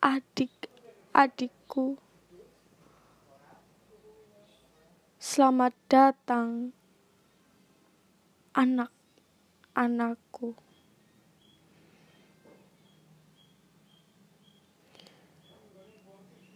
adik-adikku. 0.00 2.00
Selamat 5.20 5.76
datang 5.92 6.72
anak-anakku. 8.56 10.56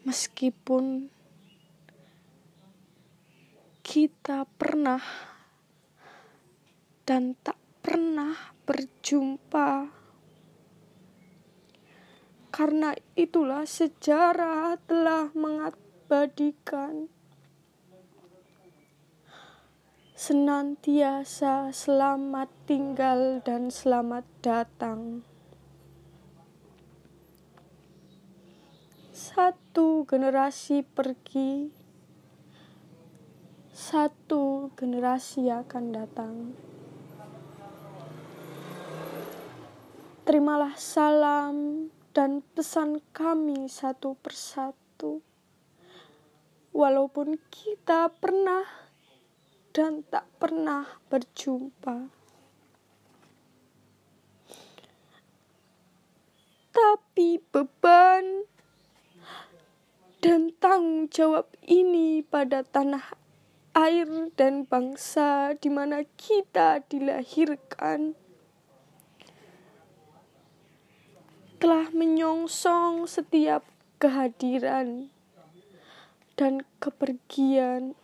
Meskipun 0.09 1.13
kita 3.89 4.45
pernah 4.45 5.01
dan 7.09 7.33
tak 7.41 7.57
pernah 7.81 8.37
berjumpa. 8.69 9.89
Karena 12.53 12.93
itulah 13.17 13.65
sejarah 13.65 14.77
telah 14.85 15.33
mengabadikan 15.33 17.09
senantiasa 20.13 21.73
selamat 21.73 22.53
tinggal 22.69 23.41
dan 23.41 23.73
selamat 23.73 24.29
datang. 24.45 25.25
Satu 29.17 30.05
generasi 30.05 30.85
pergi, 30.85 31.73
satu 33.79 34.75
generasi 34.75 35.55
akan 35.55 35.95
datang. 35.95 36.35
Terimalah 40.27 40.75
salam 40.75 41.87
dan 42.11 42.43
pesan 42.59 42.99
kami 43.15 43.71
satu 43.71 44.19
persatu. 44.19 45.23
Walaupun 46.75 47.39
kita 47.55 48.11
pernah 48.19 48.67
dan 49.71 50.03
tak 50.11 50.27
pernah 50.43 50.83
berjumpa. 51.07 52.11
Tapi 56.75 57.39
beban 57.55 58.43
dan 60.19 60.51
tanggung 60.59 61.07
jawab 61.15 61.47
ini 61.63 62.27
pada 62.27 62.67
tanah 62.67 63.18
air 63.79 64.35
dan 64.35 64.67
bangsa 64.67 65.55
di 65.55 65.71
mana 65.71 66.03
kita 66.19 66.83
dilahirkan. 66.91 68.19
Telah 71.63 71.87
menyongsong 71.95 73.07
setiap 73.07 73.63
kehadiran 74.03 75.15
dan 76.35 76.67
kepergian 76.83 77.95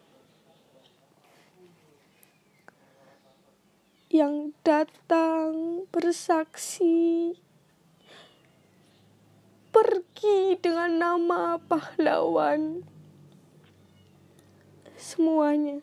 yang 4.14 4.54
datang 4.62 5.86
bersaksi 5.90 7.34
pergi 9.74 10.54
dengan 10.62 11.02
nama 11.02 11.58
pahlawan 11.58 12.93
semuanya. 14.94 15.82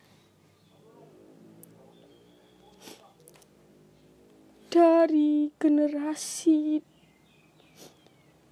Dari 4.72 5.52
generasi 5.60 6.80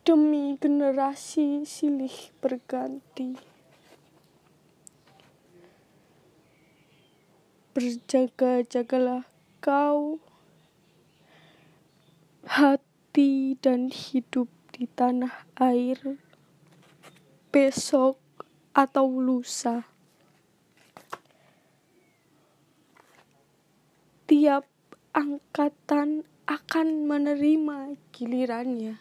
demi 0.00 0.58
generasi 0.58 1.62
silih 1.68 2.12
berganti. 2.42 3.36
Berjaga-jagalah 7.70 9.24
kau, 9.62 10.18
hati 12.48 13.54
dan 13.62 13.92
hidup 13.94 14.50
di 14.74 14.90
tanah 14.90 15.46
air 15.60 16.18
besok 17.54 18.18
atau 18.74 19.06
lusa. 19.06 19.89
Tiap 24.30 24.62
angkatan 25.10 26.22
akan 26.46 26.88
menerima 27.02 27.98
gilirannya. 28.14 28.94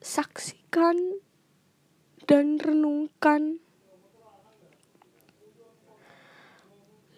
Saksikan 0.00 1.20
dan 2.24 2.56
renungkan 2.56 3.60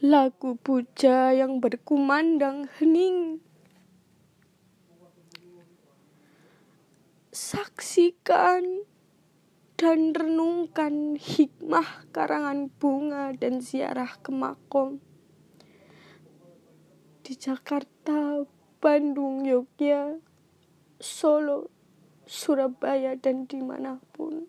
lagu 0.03 0.59
puja 0.59 1.31
yang 1.31 1.63
berkumandang 1.63 2.67
hening. 2.83 3.39
Saksikan 7.31 8.83
dan 9.75 10.15
renungkan 10.15 11.19
hikmah 11.19 12.07
karangan 12.15 12.71
bunga 12.71 13.35
dan 13.35 13.59
ziarah 13.59 14.15
ke 14.23 14.31
makom 14.31 15.03
di 17.25 17.33
Jakarta, 17.41 18.45
Bandung, 18.85 19.49
Yogyakarta, 19.49 20.21
Solo, 21.01 21.73
Surabaya, 22.29 23.17
dan 23.17 23.49
di 23.49 23.61
mana 23.65 24.01
pun. 24.13 24.45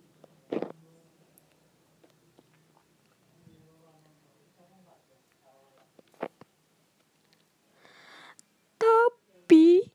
Tapi 8.76 9.88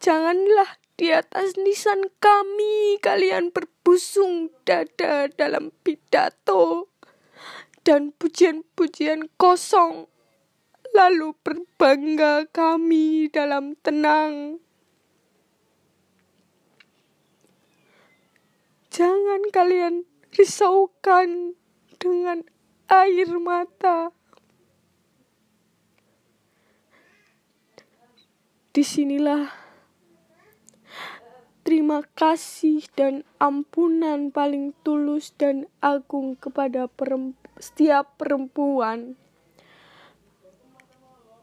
janganlah 0.00 0.80
di 1.00 1.12
atas 1.12 1.56
nisan 1.60 2.12
kami 2.20 3.00
kalian 3.00 3.52
berbusung 3.82 4.54
dada 4.62 5.26
dalam 5.26 5.74
pidato 5.82 6.86
dan 7.82 8.14
pujian-pujian 8.14 9.26
kosong. 9.34 10.06
Lalu 10.94 11.34
berbangga 11.42 12.46
kami 12.54 13.26
dalam 13.26 13.74
tenang. 13.82 14.62
Jangan 18.94 19.50
kalian 19.50 20.06
risaukan 20.30 21.58
dengan 21.98 22.46
air 22.86 23.34
mata. 23.42 24.14
Di 28.70 28.86
sinilah 28.86 29.61
Terima 31.92 32.08
kasih 32.16 32.88
dan 32.96 33.20
ampunan 33.36 34.32
paling 34.32 34.72
tulus 34.80 35.36
dan 35.36 35.68
agung 35.84 36.40
kepada 36.40 36.88
perempu, 36.88 37.36
setiap 37.60 38.16
perempuan. 38.16 39.20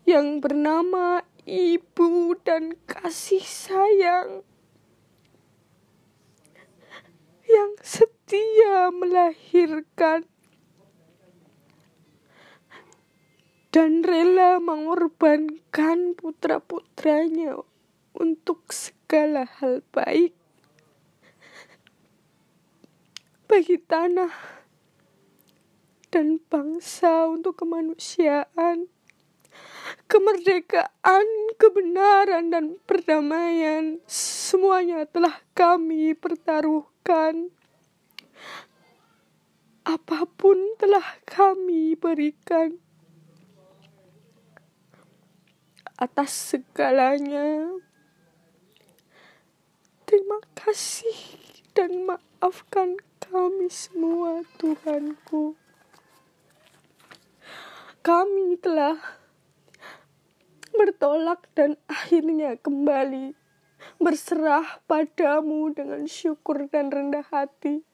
Yang 0.10 0.42
bernama 0.42 1.22
ibu 1.46 2.34
dan 2.42 2.74
kasih 2.90 3.46
sayang. 3.46 4.42
Yang 7.46 7.72
setia 7.86 8.90
melahirkan. 8.90 10.26
Dan 13.70 14.02
rela 14.02 14.58
mengorbankan 14.58 16.18
putra-putranya 16.18 17.62
untuk 18.18 18.66
segala 18.74 19.46
hal 19.46 19.86
baik 19.94 20.39
bagi 23.50 23.82
tanah 23.82 24.30
dan 26.14 26.38
bangsa 26.38 27.26
untuk 27.26 27.58
kemanusiaan, 27.58 28.86
kemerdekaan, 30.06 31.26
kebenaran, 31.58 32.54
dan 32.54 32.78
perdamaian. 32.86 33.98
Semuanya 34.06 35.10
telah 35.10 35.42
kami 35.58 36.14
pertaruhkan. 36.14 37.50
Apa 39.82 40.30
pun 40.30 40.78
telah 40.78 41.18
kami 41.26 41.98
berikan 41.98 42.78
atas 45.98 46.54
segalanya. 46.54 47.82
Terima 50.06 50.38
kasih 50.54 51.18
dan 51.74 52.06
maafkan 52.06 53.02
kami 53.30 53.70
semua 53.70 54.42
Tuhanku. 54.58 55.54
Kami 58.02 58.58
telah 58.58 58.98
bertolak 60.74 61.46
dan 61.54 61.78
akhirnya 61.86 62.58
kembali 62.58 63.38
berserah 64.02 64.82
padamu 64.90 65.70
dengan 65.70 66.10
syukur 66.10 66.66
dan 66.74 66.90
rendah 66.90 67.22
hati. 67.30 67.86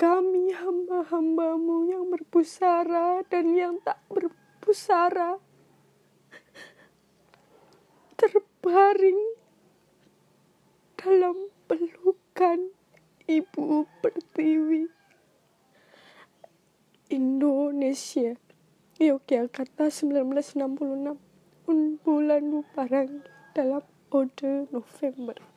Kami 0.00 0.56
hamba-hambamu 0.56 1.92
yang 1.92 2.08
berpusara 2.08 3.20
dan 3.28 3.52
yang 3.52 3.76
tak 3.84 4.00
berpusara 4.08 5.36
terbaring 8.16 9.20
dalam 10.96 11.52
pelukan 11.68 12.72
Ibu 13.28 13.86
Pertiwi. 14.02 14.90
Indonesia, 17.12 18.34
Yogyakarta 18.98 19.92
1966, 19.92 21.14
bulan 22.02 22.44
Parang 22.74 23.22
dalam 23.54 23.84
Ode 24.10 24.66
November. 24.72 25.51